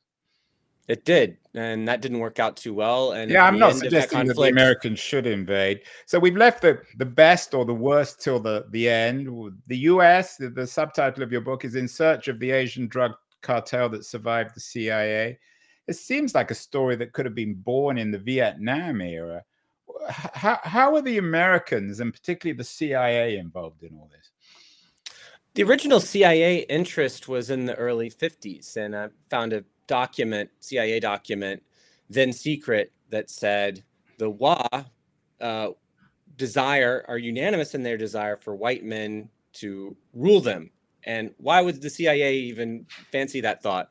It 0.88 1.06
did, 1.06 1.38
and 1.54 1.88
that 1.88 2.02
didn't 2.02 2.18
work 2.18 2.40
out 2.40 2.58
too 2.58 2.74
well. 2.74 3.12
And 3.12 3.30
yeah, 3.30 3.46
I'm 3.46 3.60
not 3.60 3.76
suggesting 3.76 4.18
that, 4.20 4.26
conflict... 4.26 4.38
that, 4.38 4.44
the 4.44 4.50
Americans 4.50 5.00
should 5.00 5.28
invade. 5.28 5.82
So 6.08 6.18
we've 6.18 6.36
left 6.36 6.64
the, 6.64 6.82
the 6.98 7.06
best 7.06 7.54
or 7.54 7.64
the 7.64 7.76
worst 7.76 8.22
till 8.22 8.40
the, 8.40 8.66
the 8.72 8.90
end. 8.90 9.28
The 9.68 9.78
U.S. 9.78 10.38
The, 10.38 10.50
the 10.50 10.66
subtitle 10.66 11.22
of 11.22 11.32
your 11.32 11.42
book 11.42 11.64
is 11.64 11.76
"In 11.76 11.88
Search 11.88 12.28
of 12.28 12.40
the 12.40 12.50
Asian 12.50 12.88
Drug 12.88 13.12
Cartel 13.42 13.90
That 13.90 14.04
Survived 14.04 14.56
the 14.56 14.62
CIA." 14.62 15.38
It 15.90 15.96
seems 15.96 16.36
like 16.36 16.52
a 16.52 16.56
story 16.56 16.96
that 16.98 17.14
could 17.14 17.26
have 17.26 17.36
been 17.36 17.56
born 17.56 17.98
in 17.98 18.12
the 18.12 18.18
Vietnam 18.18 19.02
era 19.02 19.44
how, 20.10 20.60
how 20.64 21.02
the 21.02 21.18
Americans 21.18 22.00
and 22.00 22.14
particularly 22.14 22.58
the 22.58 22.64
CIA 22.64 23.38
involved 23.38 23.84
in 23.84 23.96
all 23.96 24.10
this? 24.12 24.30
The 25.56 25.64
original 25.64 26.00
CIA 26.00 26.60
interest 26.70 27.28
was 27.28 27.50
in 27.50 27.66
the 27.66 27.76
early 27.76 28.10
50s, 28.10 28.78
and 28.78 28.96
I 28.96 29.10
found 29.30 29.54
a 29.54 29.64
document, 29.88 30.50
CIA 30.60 31.00
document, 31.00 31.64
then 32.10 32.32
secret, 32.32 32.92
that 33.10 33.30
said 33.30 33.84
the 34.20 34.30
Wa 34.30 34.68
uh, 35.42 35.70
desire 36.38 37.04
are 37.08 37.18
unanimous 37.18 37.74
in 37.74 37.82
their 37.82 37.98
desire 37.98 38.38
for 38.38 38.56
white 38.56 38.84
men 38.84 39.30
to 39.54 39.96
rule 40.14 40.42
them. 40.42 40.70
And 41.06 41.34
why 41.38 41.62
would 41.62 41.82
the 41.82 41.90
CIA 41.90 42.36
even 42.36 42.86
fancy 43.12 43.42
that 43.42 43.64
thought? 43.64 43.90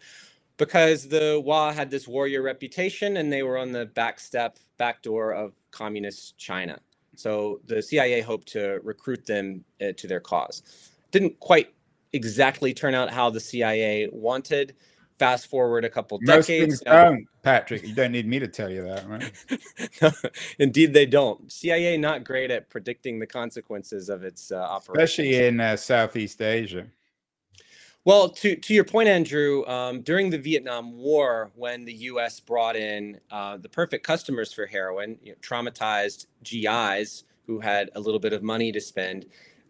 Because 0.59 1.09
the 1.09 1.41
Wa 1.43 1.73
had 1.73 1.91
this 1.91 2.07
warrior 2.07 2.43
reputation 2.43 3.17
and 3.17 3.33
they 3.33 3.43
were 3.43 3.57
on 3.57 3.73
the 3.73 3.87
back 3.87 4.21
step, 4.21 4.59
back 4.77 5.03
door 5.03 5.33
of 5.33 5.55
communist 5.71 6.37
China. 6.37 6.79
So 7.19 7.61
the 7.67 7.83
CIA 7.83 8.21
hoped 8.21 8.49
to 8.49 8.81
recruit 8.85 9.27
them 9.27 9.65
uh, 9.81 9.93
to 9.97 10.07
their 10.07 10.21
cause. 10.21 10.63
Didn't 11.11 11.41
quite 11.41 11.75
exactly 12.13 12.73
turn 12.73 12.95
out 12.95 13.11
how 13.11 13.31
the 13.31 13.41
CIA 13.41 14.09
wanted. 14.13 14.77
Fast 15.19 15.49
forward 15.49 15.85
a 15.85 15.91
couple 15.91 16.19
Most 16.23 16.47
decades. 16.47 16.79
Things 16.79 16.81
don't, 16.83 17.27
Patrick. 17.43 17.83
You 17.83 17.93
don't 17.93 18.13
need 18.13 18.29
me 18.29 18.39
to 18.39 18.47
tell 18.47 18.71
you 18.71 18.85
that, 18.85 19.09
right? 19.09 20.33
indeed, 20.61 20.93
they 20.93 21.07
don't. 21.07 21.51
CIA 21.51 21.97
not 21.97 22.23
great 22.23 22.53
at 22.53 22.71
predicting 22.71 23.19
the 23.19 23.27
consequences 23.27 24.09
of 24.11 24.23
its 24.23 24.53
uh, 24.53 24.57
operations, 24.57 25.11
especially 25.11 25.45
in 25.45 25.59
uh, 25.59 25.77
Southeast 25.77 26.41
Asia. 26.41 26.87
Well, 28.09 28.31
to 28.31 28.57
to 28.57 28.73
your 28.73 28.85
point, 28.85 29.07
Andrew, 29.11 29.67
um, 29.67 30.01
during 30.01 30.31
the 30.31 30.39
Vietnam 30.39 30.97
War, 30.97 31.51
when 31.57 31.85
the 31.85 31.93
U.S. 31.93 32.41
brought 32.41 32.75
in 32.75 33.21
uh, 33.31 33.59
the 33.59 33.69
perfect 33.69 34.03
customers 34.03 34.51
for 34.51 34.65
heroin, 34.65 35.19
you 35.23 35.33
know, 35.33 35.39
traumatized 35.43 36.25
GIs 36.43 37.25
who 37.47 37.61
had 37.61 37.91
a 37.97 38.01
little 38.01 38.19
bit 38.19 38.33
of 38.33 38.43
money 38.43 38.73
to 38.73 38.81
spend, 38.81 39.27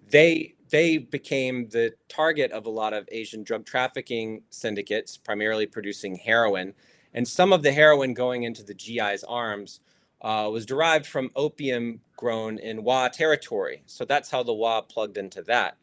they 0.09 0.55
they 0.70 0.98
became 0.98 1.68
the 1.70 1.92
target 2.09 2.53
of 2.53 2.66
a 2.66 2.70
lot 2.70 2.92
of 2.92 3.09
Asian 3.11 3.42
drug 3.42 3.66
trafficking 3.66 4.44
syndicates, 4.51 5.16
primarily 5.16 5.66
producing 5.66 6.14
heroin, 6.14 6.74
and 7.14 7.27
some 7.27 7.53
of 7.53 7.64
the 7.64 7.72
heroin 7.72 8.14
going 8.14 8.44
into 8.44 8.62
the 8.62 8.74
GI's 8.74 9.24
arms 9.24 9.81
uh, 10.22 10.48
was 10.48 10.64
derived 10.64 11.07
from 11.07 11.33
opium 11.35 12.01
grown 12.16 12.59
in 12.59 12.85
Wa 12.85 13.09
territory. 13.09 13.83
So 13.87 14.05
that's 14.05 14.31
how 14.31 14.44
the 14.44 14.55
Wa 14.55 14.83
plugged 14.83 15.18
into 15.18 15.42
that 15.42 15.77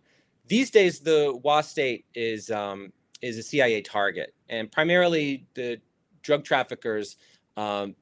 these 0.48 0.70
days 0.70 1.00
the 1.00 1.40
Wa 1.44 1.62
State 1.62 2.06
is 2.14 2.52
um, 2.52 2.92
is 3.22 3.38
a 3.38 3.44
CIA 3.44 3.82
target, 3.82 4.34
and 4.50 4.72
primarily 4.72 5.46
the 5.54 5.80
drug 6.22 6.44
traffickers 6.44 7.18
um, 7.58 7.96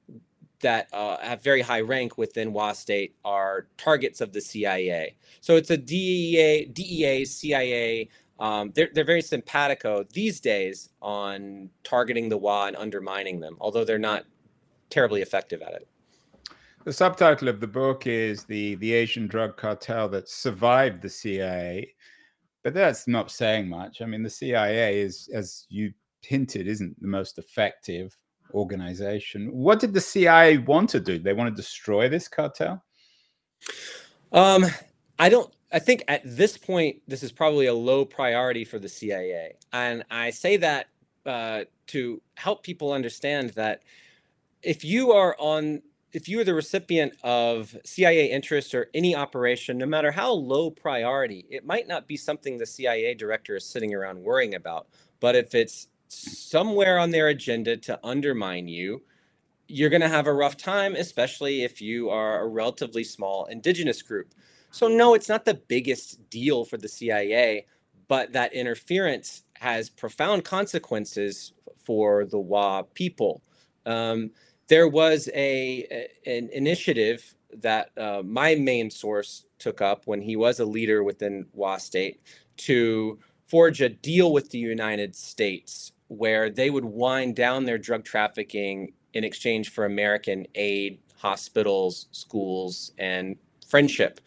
that 0.62 0.88
uh, 0.93 1.17
have 1.17 1.43
very 1.43 1.62
high 1.62 1.82
rank 1.82 2.17
within 2.17 2.53
Wa 2.53 2.73
State 2.73 3.15
are 3.23 3.67
targets 3.77 4.21
of 4.21 4.34
the 4.34 4.41
CIA. 4.41 5.15
So 5.41 5.56
it's 5.56 5.69
a 5.69 5.77
DEA, 5.77 6.65
DEA, 6.65 7.25
CIA. 7.25 8.10
Um, 8.39 8.71
they're 8.73 8.89
they're 8.93 9.03
very 9.03 9.21
simpatico 9.21 10.03
these 10.12 10.39
days 10.39 10.89
on 11.01 11.69
targeting 11.84 12.29
the 12.29 12.38
Wa 12.38 12.67
and 12.67 12.75
undermining 12.75 13.39
them, 13.39 13.58
although 13.62 13.86
they're 13.86 13.99
not 13.99 14.25
terribly 14.89 15.21
effective 15.21 15.62
at 15.62 15.73
it. 15.73 15.88
The 16.84 16.91
subtitle 16.91 17.47
of 17.47 17.62
the 17.62 17.67
book 17.67 18.08
is 18.08 18.43
the 18.43 18.75
the 18.75 18.93
Asian 18.93 19.27
drug 19.27 19.56
cartel 19.56 20.10
that 20.10 20.27
survived 20.27 21.01
the 21.01 21.10
CIA. 21.10 21.93
But 22.63 22.73
that's 22.73 23.08
not 23.08 23.30
saying 23.30 23.67
much. 23.67 24.02
I 24.02 24.06
mean, 24.06 24.23
the 24.23 24.30
CIA 24.30 25.02
is, 25.02 25.30
as 25.34 25.65
you 25.69 25.93
hinted, 26.21 26.67
isn't 26.67 26.99
the 27.02 27.08
most 27.08 27.38
effective 27.38 28.17
organization. 28.54 29.52
What 29.52 29.80
did 29.80 29.93
the 29.93 30.02
CIA 30.02 30.58
want 30.58 30.89
to 30.91 30.99
do? 30.99 31.19
They 31.19 31.34
want 31.34 31.54
to 31.54 31.62
destroy 31.62 32.10
this 32.10 32.28
cartel? 32.28 32.84
Um, 34.32 34.65
I 35.19 35.30
don't. 35.30 35.54
I 35.71 35.80
think 35.80 36.04
at 36.08 36.21
this 36.23 36.58
point, 36.58 37.02
this 37.08 37.23
is 37.23 37.32
probably 37.32 37.65
a 37.65 37.73
low 37.73 38.06
priority 38.06 38.63
for 38.63 38.78
the 38.78 38.89
CIA, 38.89 39.56
and 39.71 40.04
I 40.12 40.30
say 40.30 40.58
that 40.58 40.88
uh, 41.26 41.63
to 41.88 42.21
help 42.36 42.63
people 42.63 42.91
understand 42.91 43.52
that 43.52 43.82
if 44.62 44.84
you 44.84 45.12
are 45.12 45.36
on 45.39 45.82
if 46.13 46.30
you 46.30 46.39
are 46.39 46.43
the 46.43 46.54
recipient 46.54 47.13
of 47.23 47.76
CIA 47.84 48.32
interest 48.32 48.76
or 48.76 48.89
any 48.93 49.15
operation, 49.15 49.80
no 49.80 49.88
matter 49.88 50.12
how 50.12 50.32
low 50.32 50.69
priority, 50.69 51.45
it 51.49 51.65
might 51.65 51.88
not 51.88 52.08
be 52.08 52.15
something 52.15 52.58
the 52.58 52.67
CIA 52.67 53.15
director 53.15 53.56
is 53.56 53.65
sitting 53.65 53.93
around 53.95 54.19
worrying 54.19 54.54
about. 54.54 54.88
But 55.19 55.36
if 55.36 55.56
it's 55.56 55.88
somewhere 56.10 56.99
on 56.99 57.10
their 57.10 57.30
agenda 57.30 57.78
to 57.78 57.99
undermine 58.04 58.67
you, 58.67 59.02
you're 59.67 59.89
going 59.89 60.02
to 60.02 60.10
have 60.10 60.28
a 60.28 60.34
rough 60.34 60.56
time, 60.56 60.95
especially 60.95 61.63
if 61.63 61.82
you 61.82 62.10
are 62.12 62.41
a 62.41 62.47
relatively 62.47 63.04
small 63.04 63.45
indigenous 63.45 64.04
group. 64.04 64.34
So, 64.69 64.88
no, 64.88 65.15
it's 65.15 65.30
not 65.30 65.45
the 65.45 65.56
biggest 65.56 66.30
deal 66.30 66.63
for 66.63 66.78
the 66.78 66.88
CIA, 66.88 67.65
but 68.08 68.34
that 68.34 68.54
interference 68.54 69.43
has 69.56 69.89
profound 69.89 70.45
consequences 70.45 71.54
for 71.78 72.26
the 72.26 72.39
Wa 72.39 72.84
people. 72.93 73.41
Um, 73.86 74.32
there 74.67 74.88
was 74.88 75.30
a, 75.34 76.08
an 76.26 76.49
initiative 76.54 77.36
that 77.62 77.89
uh, 77.97 78.21
my 78.26 78.56
main 78.56 78.89
source 78.89 79.45
took 79.60 79.82
up 79.82 80.04
when 80.06 80.21
he 80.21 80.36
was 80.36 80.60
a 80.60 80.65
leader 80.65 81.04
within 81.04 81.45
Wa 81.54 81.78
State 81.78 82.21
to 82.58 83.19
forge 83.45 83.82
a 83.82 83.89
deal 83.89 84.34
with 84.34 84.49
the 84.49 84.58
United 84.58 85.15
States 85.15 85.91
where 86.08 86.49
they 86.49 86.69
would 86.69 86.86
wind 86.86 87.36
down 87.36 87.65
their 87.65 87.78
drug 87.78 88.04
trafficking 88.04 88.93
in 89.13 89.23
exchange 89.23 89.69
for 89.69 89.86
American 89.86 90.45
aid, 90.56 90.99
hospitals, 91.17 92.08
schools, 92.12 92.91
and 92.97 93.36
friendship. 93.67 94.19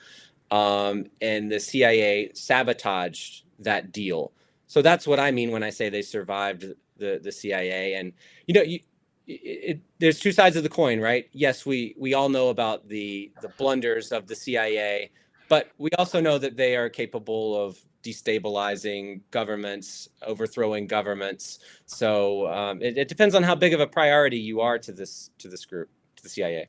Um, 0.50 1.06
and 1.20 1.50
the 1.50 1.60
CIA 1.60 2.30
sabotaged 2.34 3.44
that 3.60 3.92
deal. 3.92 4.32
So 4.68 4.82
that's 4.82 5.06
what 5.06 5.20
I 5.20 5.30
mean 5.30 5.50
when 5.50 5.62
I 5.62 5.70
say 5.70 5.88
they 5.88 6.02
survived 6.02 6.64
the 6.96 7.20
the 7.22 7.32
CIA. 7.32 7.94
And 7.94 8.12
you 8.46 8.54
know, 8.54 8.62
you, 8.62 8.80
it, 9.26 9.80
there's 9.98 10.20
two 10.20 10.32
sides 10.32 10.56
of 10.56 10.62
the 10.62 10.68
coin, 10.68 11.00
right? 11.00 11.28
Yes, 11.32 11.66
we 11.66 11.94
we 11.98 12.14
all 12.14 12.28
know 12.28 12.48
about 12.48 12.88
the 12.88 13.32
the 13.42 13.48
blunders 13.50 14.12
of 14.12 14.26
the 14.26 14.36
CIA, 14.36 15.10
but 15.48 15.70
we 15.78 15.90
also 15.98 16.20
know 16.20 16.38
that 16.38 16.56
they 16.56 16.76
are 16.76 16.88
capable 16.88 17.60
of 17.60 17.78
destabilizing 18.02 19.20
governments, 19.32 20.08
overthrowing 20.22 20.86
governments. 20.86 21.58
So 21.86 22.46
um, 22.48 22.80
it, 22.80 22.96
it 22.96 23.08
depends 23.08 23.34
on 23.34 23.42
how 23.42 23.56
big 23.56 23.74
of 23.74 23.80
a 23.80 23.86
priority 23.86 24.38
you 24.38 24.60
are 24.60 24.78
to 24.78 24.92
this 24.92 25.30
to 25.38 25.48
this 25.48 25.64
group, 25.64 25.90
to 26.16 26.22
the 26.22 26.28
CIA. 26.28 26.68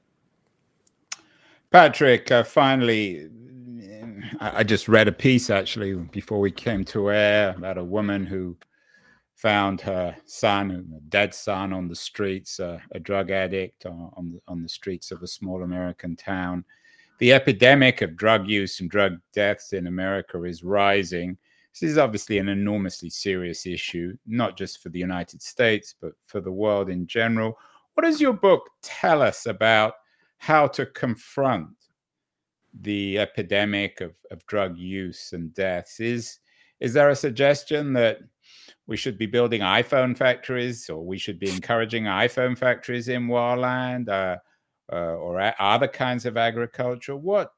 Patrick, 1.70 2.32
uh, 2.32 2.44
finally, 2.44 3.30
I 4.40 4.64
just 4.64 4.88
read 4.88 5.08
a 5.08 5.12
piece 5.12 5.50
actually 5.50 5.94
before 5.94 6.40
we 6.40 6.52
came 6.52 6.86
to 6.86 7.12
air 7.12 7.54
about 7.58 7.78
a 7.78 7.84
woman 7.84 8.26
who 8.26 8.56
found 9.38 9.80
her 9.80 10.16
son, 10.26 10.92
a 10.98 11.00
dead 11.10 11.34
son, 11.34 11.72
on 11.72 11.88
the 11.88 11.96
streets, 11.96 12.60
uh, 12.60 12.80
a 12.92 13.00
drug 13.00 13.30
addict 13.30 13.86
on, 13.86 14.12
on, 14.18 14.32
the, 14.32 14.42
on 14.48 14.64
the 14.64 14.70
streets 14.70 15.12
of 15.12 15.22
a 15.22 15.28
small 15.28 15.62
American 15.62 16.16
town. 16.16 16.66
The 17.20 17.34
epidemic 17.34 18.02
of 18.02 18.18
drug 18.18 18.48
use 18.48 18.80
and 18.80 18.90
drug 18.90 19.20
deaths 19.34 19.74
in 19.74 19.86
America 19.86 20.44
is 20.44 20.64
rising. 20.64 21.38
This 21.72 21.92
is 21.92 22.00
obviously 22.00 22.40
an 22.40 22.50
enormously 22.50 23.12
serious 23.12 23.68
issue, 23.68 24.18
not 24.26 24.58
just 24.58 24.82
for 24.82 24.90
the 24.90 25.00
United 25.00 25.44
States, 25.44 25.94
but 26.02 26.14
for 26.26 26.42
the 26.42 26.52
world 26.52 26.90
in 26.90 27.06
general. 27.06 27.60
What 27.94 28.06
does 28.06 28.20
your 28.20 28.34
book 28.34 28.68
tell 28.82 29.22
us 29.22 29.46
about 29.46 29.94
how 30.40 30.68
to 30.70 30.88
confront 30.88 31.70
the 32.82 33.20
epidemic 33.20 34.02
of, 34.02 34.16
of 34.32 34.46
drug 34.48 34.80
use 34.80 35.34
and 35.34 35.54
deaths? 35.54 36.00
Is, 36.00 36.40
is 36.80 36.94
there 36.94 37.10
a 37.10 37.16
suggestion 37.16 37.94
that 37.94 38.20
we 38.88 38.98
should 38.98 39.18
be 39.18 39.26
building 39.26 39.62
iPhone 39.62 40.18
factories, 40.18 40.90
or 40.90 41.06
we 41.06 41.18
should 41.18 41.40
be 41.40 41.50
encouraging 41.50 42.06
iPhone 42.06 42.58
factories 42.58 43.10
in 43.10 43.28
Warland, 43.28 44.10
uh, 44.10 44.38
uh, 44.92 44.96
or 44.96 45.40
a- 45.40 45.56
other 45.60 45.88
kinds 45.88 46.26
of 46.26 46.38
agriculture. 46.38 47.16
What 47.16 47.52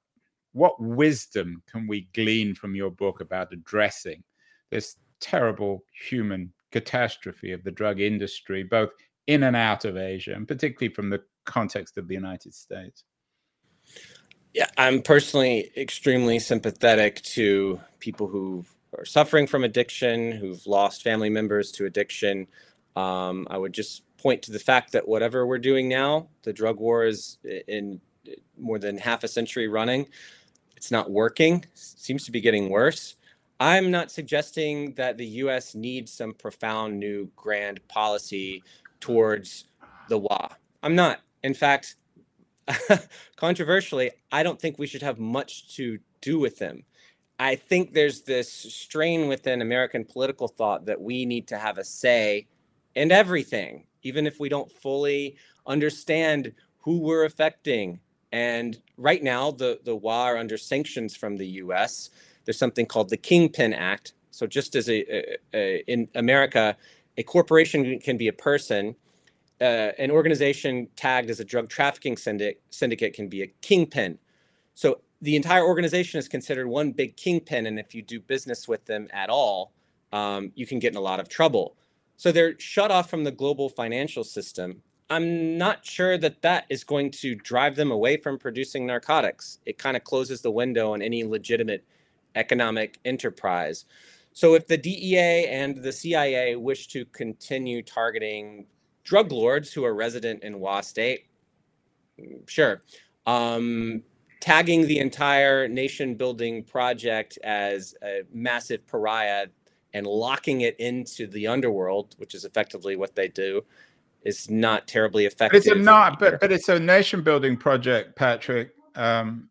what 0.53 0.81
wisdom 0.81 1.61
can 1.71 1.87
we 1.87 2.09
glean 2.15 2.55
from 2.55 2.75
your 2.75 2.89
book 2.89 3.21
about 3.21 3.53
addressing 3.53 4.23
this 4.71 4.95
terrible 5.19 5.83
human 6.09 6.51
catastrophe 6.71 7.51
of 7.51 7.63
the 7.63 7.71
drug 7.71 7.99
industry, 7.99 8.63
both 8.63 8.89
in 9.27 9.43
and 9.43 9.55
out 9.55 9.85
of 9.85 9.95
Asia, 9.95 10.33
and 10.33 10.47
particularly 10.47 10.91
from 10.91 11.11
the 11.11 11.21
context 11.45 11.97
of 11.97 12.07
the 12.07 12.15
United 12.15 12.53
States? 12.53 13.03
Yeah, 14.55 14.67
I'm 14.75 15.03
personally 15.03 15.71
extremely 15.77 16.39
sympathetic 16.39 17.21
to 17.21 17.79
people 17.99 18.27
who 18.27 18.65
are 18.97 19.05
suffering 19.05 19.47
from 19.47 19.63
addiction, 19.63 20.31
who've 20.31 20.65
lost 20.65 21.03
family 21.03 21.29
members 21.29 21.71
to 21.73 21.85
addiction. 21.85 22.47
Um, 22.95 23.47
I 23.49 23.57
would 23.57 23.73
just 23.73 24.03
point 24.17 24.41
to 24.43 24.51
the 24.51 24.59
fact 24.59 24.91
that 24.91 25.07
whatever 25.07 25.45
we're 25.45 25.59
doing 25.59 25.87
now, 25.87 26.27
the 26.43 26.53
drug 26.53 26.79
war 26.79 27.05
is 27.05 27.37
in 27.67 28.01
more 28.57 28.79
than 28.79 28.97
half 28.97 29.23
a 29.23 29.27
century 29.27 29.67
running. 29.67 30.07
It's 30.75 30.91
not 30.91 31.11
working, 31.11 31.65
seems 31.73 32.25
to 32.25 32.31
be 32.31 32.41
getting 32.41 32.69
worse. 32.69 33.15
I'm 33.59 33.91
not 33.91 34.11
suggesting 34.11 34.93
that 34.93 35.17
the 35.17 35.25
US 35.25 35.75
needs 35.75 36.13
some 36.13 36.33
profound 36.33 36.97
new 36.97 37.29
grand 37.35 37.85
policy 37.87 38.63
towards 39.01 39.65
the 40.07 40.17
WA. 40.17 40.49
I'm 40.81 40.95
not. 40.95 41.19
In 41.43 41.53
fact, 41.53 41.95
controversially, 43.35 44.11
I 44.31 44.43
don't 44.43 44.59
think 44.59 44.77
we 44.77 44.87
should 44.87 45.01
have 45.01 45.19
much 45.19 45.75
to 45.75 45.99
do 46.21 46.39
with 46.39 46.57
them. 46.57 46.83
I 47.39 47.55
think 47.55 47.93
there's 47.93 48.21
this 48.21 48.51
strain 48.51 49.29
within 49.29 49.61
American 49.61 50.03
political 50.03 50.49
thought 50.49 50.85
that 50.85 51.01
we 51.01 51.25
need 51.25 51.47
to 51.47 51.57
have 51.57 51.77
a 51.77 51.85
say 51.85 52.47
in 52.95 53.11
everything, 53.11 53.85
even 54.03 54.27
if 54.27 54.39
we 54.41 54.49
don't 54.49 54.69
fully 54.69 55.37
understand 55.65 56.51
who 56.79 56.99
we're 56.99 57.23
affecting. 57.23 58.01
And 58.33 58.77
right 58.97 59.23
now, 59.23 59.51
the 59.51 59.79
the 59.83 59.95
WA 59.95 60.23
are 60.25 60.37
under 60.37 60.57
sanctions 60.57 61.15
from 61.15 61.37
the 61.37 61.47
U.S. 61.63 62.09
There's 62.43 62.59
something 62.59 62.85
called 62.85 63.09
the 63.09 63.17
Kingpin 63.17 63.73
Act. 63.73 64.13
So 64.31 64.45
just 64.45 64.75
as 64.75 64.89
a, 64.89 64.99
a, 65.09 65.37
a 65.53 65.83
in 65.87 66.09
America, 66.15 66.75
a 67.17 67.23
corporation 67.23 67.99
can 67.99 68.17
be 68.17 68.27
a 68.27 68.33
person. 68.33 68.95
Uh, 69.61 69.91
an 69.97 70.11
organization 70.11 70.87
tagged 70.95 71.29
as 71.29 71.39
a 71.39 71.45
drug 71.45 71.69
trafficking 71.69 72.17
syndicate, 72.17 72.61
syndicate 72.69 73.13
can 73.13 73.27
be 73.27 73.41
a 73.41 73.47
kingpin. 73.61 74.17
So 74.73 75.01
the 75.21 75.35
entire 75.35 75.63
organization 75.63 76.19
is 76.19 76.27
considered 76.27 76.67
one 76.67 76.91
big 76.91 77.17
kingpin, 77.17 77.65
and 77.65 77.79
if 77.79 77.93
you 77.93 78.01
do 78.01 78.19
business 78.19 78.67
with 78.67 78.85
them 78.85 79.07
at 79.11 79.29
all, 79.29 79.73
um, 80.11 80.51
you 80.55 80.65
can 80.65 80.79
get 80.79 80.93
in 80.93 80.97
a 80.97 81.01
lot 81.01 81.19
of 81.19 81.29
trouble. 81.29 81.75
So 82.17 82.31
they're 82.31 82.57
shut 82.59 82.91
off 82.91 83.09
from 83.09 83.23
the 83.23 83.31
global 83.31 83.69
financial 83.69 84.23
system. 84.23 84.81
I'm 85.09 85.57
not 85.57 85.85
sure 85.85 86.17
that 86.17 86.41
that 86.43 86.65
is 86.69 86.83
going 86.83 87.11
to 87.11 87.35
drive 87.35 87.75
them 87.75 87.91
away 87.91 88.17
from 88.17 88.37
producing 88.37 88.85
narcotics. 88.85 89.59
It 89.65 89.77
kind 89.77 89.97
of 89.97 90.03
closes 90.03 90.41
the 90.41 90.51
window 90.51 90.93
on 90.93 91.01
any 91.01 91.23
legitimate 91.23 91.83
economic 92.35 92.99
enterprise. 93.05 93.85
So 94.33 94.53
if 94.53 94.67
the 94.67 94.77
DEA 94.77 95.47
and 95.47 95.81
the 95.81 95.91
CIA 95.91 96.55
wish 96.55 96.87
to 96.89 97.05
continue 97.05 97.81
targeting 97.81 98.67
drug 99.03 99.31
lords 99.31 99.73
who 99.73 99.83
are 99.83 99.95
resident 99.95 100.43
in 100.43 100.59
Wa 100.59 100.81
State, 100.81 101.25
sure. 102.47 102.83
Um, 103.25 104.03
tagging 104.39 104.87
the 104.87 104.99
entire 104.99 105.67
nation 105.67 106.15
building 106.15 106.63
project 106.63 107.37
as 107.43 107.95
a 108.03 108.21
massive 108.31 108.85
pariah 108.87 109.47
and 109.93 110.05
locking 110.05 110.61
it 110.61 110.79
into 110.79 111.27
the 111.27 111.47
underworld, 111.47 112.15
which 112.17 112.35
is 112.35 112.45
effectively 112.45 112.95
what 112.95 113.15
they 113.15 113.27
do, 113.27 113.63
is 114.23 114.49
not 114.49 114.87
terribly 114.87 115.25
effective. 115.25 115.63
But 115.63 115.77
it's 115.77 115.85
not, 115.85 116.19
but, 116.19 116.39
but 116.39 116.51
it's 116.51 116.69
a 116.69 116.79
nation 116.79 117.21
building 117.21 117.57
project, 117.57 118.15
Patrick, 118.15 118.73
um, 118.95 119.49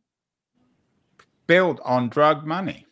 built 1.47 1.81
on 1.85 2.09
drug 2.09 2.47
money. 2.47 2.87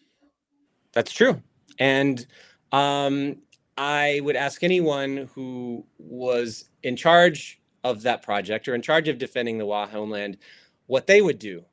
That's 0.92 1.12
true. 1.12 1.42
And 1.78 2.26
um, 2.72 3.36
I 3.78 4.20
would 4.22 4.36
ask 4.36 4.62
anyone 4.62 5.28
who 5.34 5.84
was 5.98 6.68
in 6.82 6.96
charge 6.96 7.60
of 7.84 8.02
that 8.02 8.22
project 8.22 8.66
or 8.66 8.74
in 8.74 8.82
charge 8.82 9.08
of 9.08 9.18
defending 9.18 9.58
the 9.58 9.66
Wa 9.66 9.86
homeland 9.86 10.38
what 10.86 11.06
they 11.06 11.20
would 11.20 11.38
do 11.38 11.64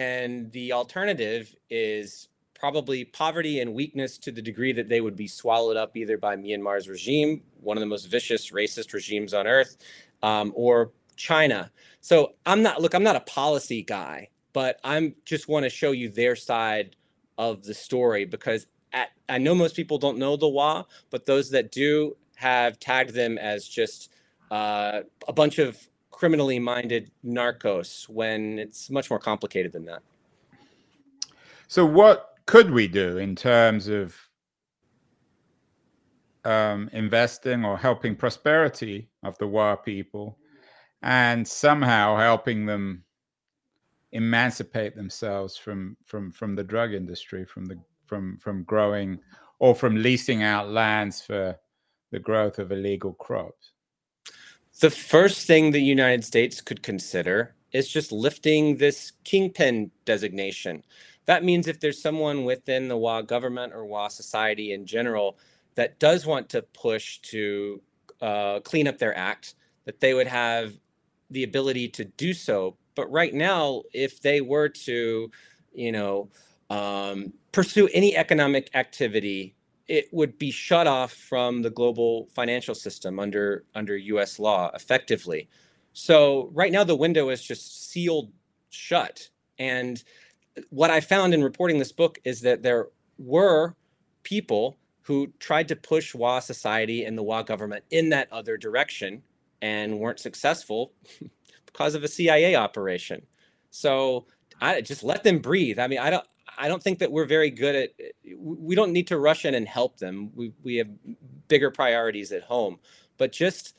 and 0.00 0.50
the 0.52 0.72
alternative 0.72 1.54
is 1.68 2.28
probably 2.54 3.04
poverty 3.04 3.60
and 3.60 3.74
weakness 3.74 4.16
to 4.16 4.32
the 4.32 4.40
degree 4.40 4.72
that 4.72 4.88
they 4.88 5.02
would 5.02 5.14
be 5.14 5.28
swallowed 5.28 5.76
up 5.76 5.94
either 5.94 6.16
by 6.16 6.36
Myanmar's 6.36 6.88
regime, 6.88 7.42
one 7.60 7.76
of 7.76 7.82
the 7.82 7.86
most 7.86 8.06
vicious 8.06 8.50
racist 8.50 8.94
regimes 8.94 9.34
on 9.34 9.46
earth, 9.46 9.76
um, 10.22 10.52
or 10.56 10.92
China. 11.16 11.70
So 12.00 12.32
I'm 12.46 12.62
not, 12.62 12.80
look, 12.80 12.94
I'm 12.94 13.02
not 13.02 13.16
a 13.16 13.20
policy 13.20 13.82
guy, 13.82 14.28
but 14.54 14.80
I'm 14.84 15.14
just 15.26 15.48
want 15.48 15.64
to 15.64 15.70
show 15.70 15.92
you 15.92 16.08
their 16.08 16.34
side 16.34 16.96
of 17.36 17.62
the 17.62 17.74
story 17.74 18.24
because 18.24 18.68
at, 18.94 19.10
I 19.28 19.36
know 19.36 19.54
most 19.54 19.76
people 19.76 19.98
don't 19.98 20.16
know 20.16 20.34
the 20.34 20.48
Wa, 20.48 20.84
but 21.10 21.26
those 21.26 21.50
that 21.50 21.72
do 21.72 22.16
have 22.36 22.80
tagged 22.80 23.12
them 23.12 23.36
as 23.36 23.68
just 23.68 24.14
uh, 24.50 25.00
a 25.28 25.32
bunch 25.34 25.58
of 25.58 25.76
criminally 26.20 26.58
minded 26.58 27.10
narcos 27.24 28.06
when 28.06 28.58
it's 28.58 28.90
much 28.90 29.08
more 29.08 29.18
complicated 29.18 29.72
than 29.72 29.86
that. 29.86 30.02
So, 31.66 31.86
what 31.86 32.34
could 32.44 32.70
we 32.70 32.88
do 32.88 33.16
in 33.16 33.34
terms 33.34 33.88
of 33.88 34.14
um, 36.44 36.90
investing 36.92 37.64
or 37.64 37.78
helping 37.78 38.14
prosperity 38.14 39.08
of 39.22 39.38
the 39.38 39.46
Wa 39.46 39.76
people 39.76 40.36
and 41.00 41.48
somehow 41.48 42.18
helping 42.18 42.66
them 42.66 43.02
emancipate 44.12 44.94
themselves 44.94 45.56
from 45.56 45.96
from 46.04 46.30
from 46.32 46.54
the 46.54 46.64
drug 46.64 46.92
industry 46.92 47.46
from 47.46 47.64
the 47.64 47.80
from 48.04 48.36
from 48.36 48.64
growing 48.64 49.18
or 49.58 49.74
from 49.74 50.02
leasing 50.02 50.42
out 50.42 50.68
lands 50.68 51.22
for 51.22 51.56
the 52.10 52.18
growth 52.18 52.58
of 52.58 52.72
illegal 52.72 53.14
crops 53.14 53.72
the 54.80 54.90
first 54.90 55.46
thing 55.46 55.70
the 55.70 55.82
united 55.82 56.24
states 56.24 56.60
could 56.60 56.82
consider 56.82 57.54
is 57.72 57.88
just 57.88 58.12
lifting 58.12 58.76
this 58.76 59.12
kingpin 59.24 59.90
designation 60.04 60.82
that 61.26 61.44
means 61.44 61.68
if 61.68 61.80
there's 61.80 62.00
someone 62.00 62.44
within 62.44 62.88
the 62.88 62.96
wa 62.96 63.22
government 63.22 63.72
or 63.72 63.84
wa 63.84 64.08
society 64.08 64.72
in 64.72 64.86
general 64.86 65.38
that 65.74 65.98
does 65.98 66.26
want 66.26 66.48
to 66.48 66.62
push 66.62 67.18
to 67.18 67.80
uh, 68.20 68.60
clean 68.60 68.88
up 68.88 68.98
their 68.98 69.16
act 69.16 69.54
that 69.84 70.00
they 70.00 70.14
would 70.14 70.26
have 70.26 70.74
the 71.30 71.44
ability 71.44 71.88
to 71.88 72.04
do 72.04 72.34
so. 72.34 72.76
But 72.94 73.10
right 73.10 73.32
now, 73.32 73.82
if 73.92 74.20
they 74.20 74.40
were 74.40 74.68
to, 74.68 75.30
you 75.72 75.92
know, 75.92 76.28
um, 76.68 77.32
pursue 77.52 77.88
any 77.92 78.16
economic 78.16 78.70
activity, 78.74 79.54
it 79.90 80.08
would 80.12 80.38
be 80.38 80.52
shut 80.52 80.86
off 80.86 81.12
from 81.12 81.62
the 81.62 81.68
global 81.68 82.28
financial 82.32 82.76
system 82.76 83.18
under 83.18 83.64
under 83.74 83.96
U.S. 83.96 84.38
law 84.38 84.70
effectively. 84.72 85.48
So 85.92 86.48
right 86.54 86.70
now, 86.70 86.84
the 86.84 86.94
window 86.94 87.28
is 87.28 87.42
just 87.42 87.90
sealed 87.90 88.32
shut. 88.70 89.28
And 89.58 90.02
what 90.70 90.90
I 90.90 91.00
found 91.00 91.34
in 91.34 91.42
reporting 91.42 91.80
this 91.80 91.90
book 91.90 92.20
is 92.22 92.40
that 92.42 92.62
there 92.62 92.86
were 93.18 93.74
people 94.22 94.78
who 95.02 95.32
tried 95.40 95.66
to 95.68 95.76
push 95.76 96.14
WA 96.14 96.38
society 96.38 97.04
and 97.04 97.18
the 97.18 97.24
WA 97.24 97.42
government 97.42 97.84
in 97.90 98.10
that 98.10 98.32
other 98.32 98.56
direction 98.56 99.22
and 99.60 99.98
weren't 99.98 100.20
successful 100.20 100.92
because 101.66 101.96
of 101.96 102.04
a 102.04 102.08
CIA 102.08 102.54
operation. 102.54 103.26
So 103.72 104.26
I 104.60 104.82
just 104.82 105.02
let 105.02 105.24
them 105.24 105.40
breathe. 105.40 105.80
I 105.80 105.88
mean, 105.88 105.98
I 105.98 106.10
don't 106.10 106.26
I 106.58 106.68
don't 106.68 106.82
think 106.82 107.00
that 107.00 107.12
we're 107.12 107.26
very 107.26 107.50
good 107.50 107.74
at 107.74 107.90
we 108.38 108.74
don't 108.74 108.92
need 108.92 109.08
to 109.08 109.18
rush 109.18 109.44
in 109.44 109.54
and 109.54 109.68
help 109.68 109.98
them. 109.98 110.32
We 110.34 110.52
we 110.62 110.76
have 110.76 110.88
bigger 111.48 111.70
priorities 111.70 112.32
at 112.32 112.44
home. 112.44 112.78
But 113.18 113.32
just 113.32 113.76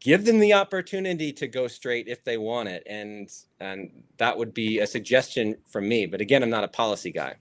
give 0.00 0.24
them 0.24 0.40
the 0.40 0.52
opportunity 0.54 1.32
to 1.32 1.48
go 1.48 1.68
straight 1.68 2.08
if 2.08 2.24
they 2.24 2.38
want 2.38 2.68
it 2.68 2.82
and 2.88 3.30
and 3.60 3.90
that 4.18 4.38
would 4.38 4.54
be 4.54 4.80
a 4.80 4.86
suggestion 4.86 5.56
from 5.66 5.88
me. 5.88 6.06
But 6.06 6.20
again, 6.20 6.42
I'm 6.42 6.50
not 6.50 6.64
a 6.64 6.68
policy 6.68 7.12
guy. 7.12 7.36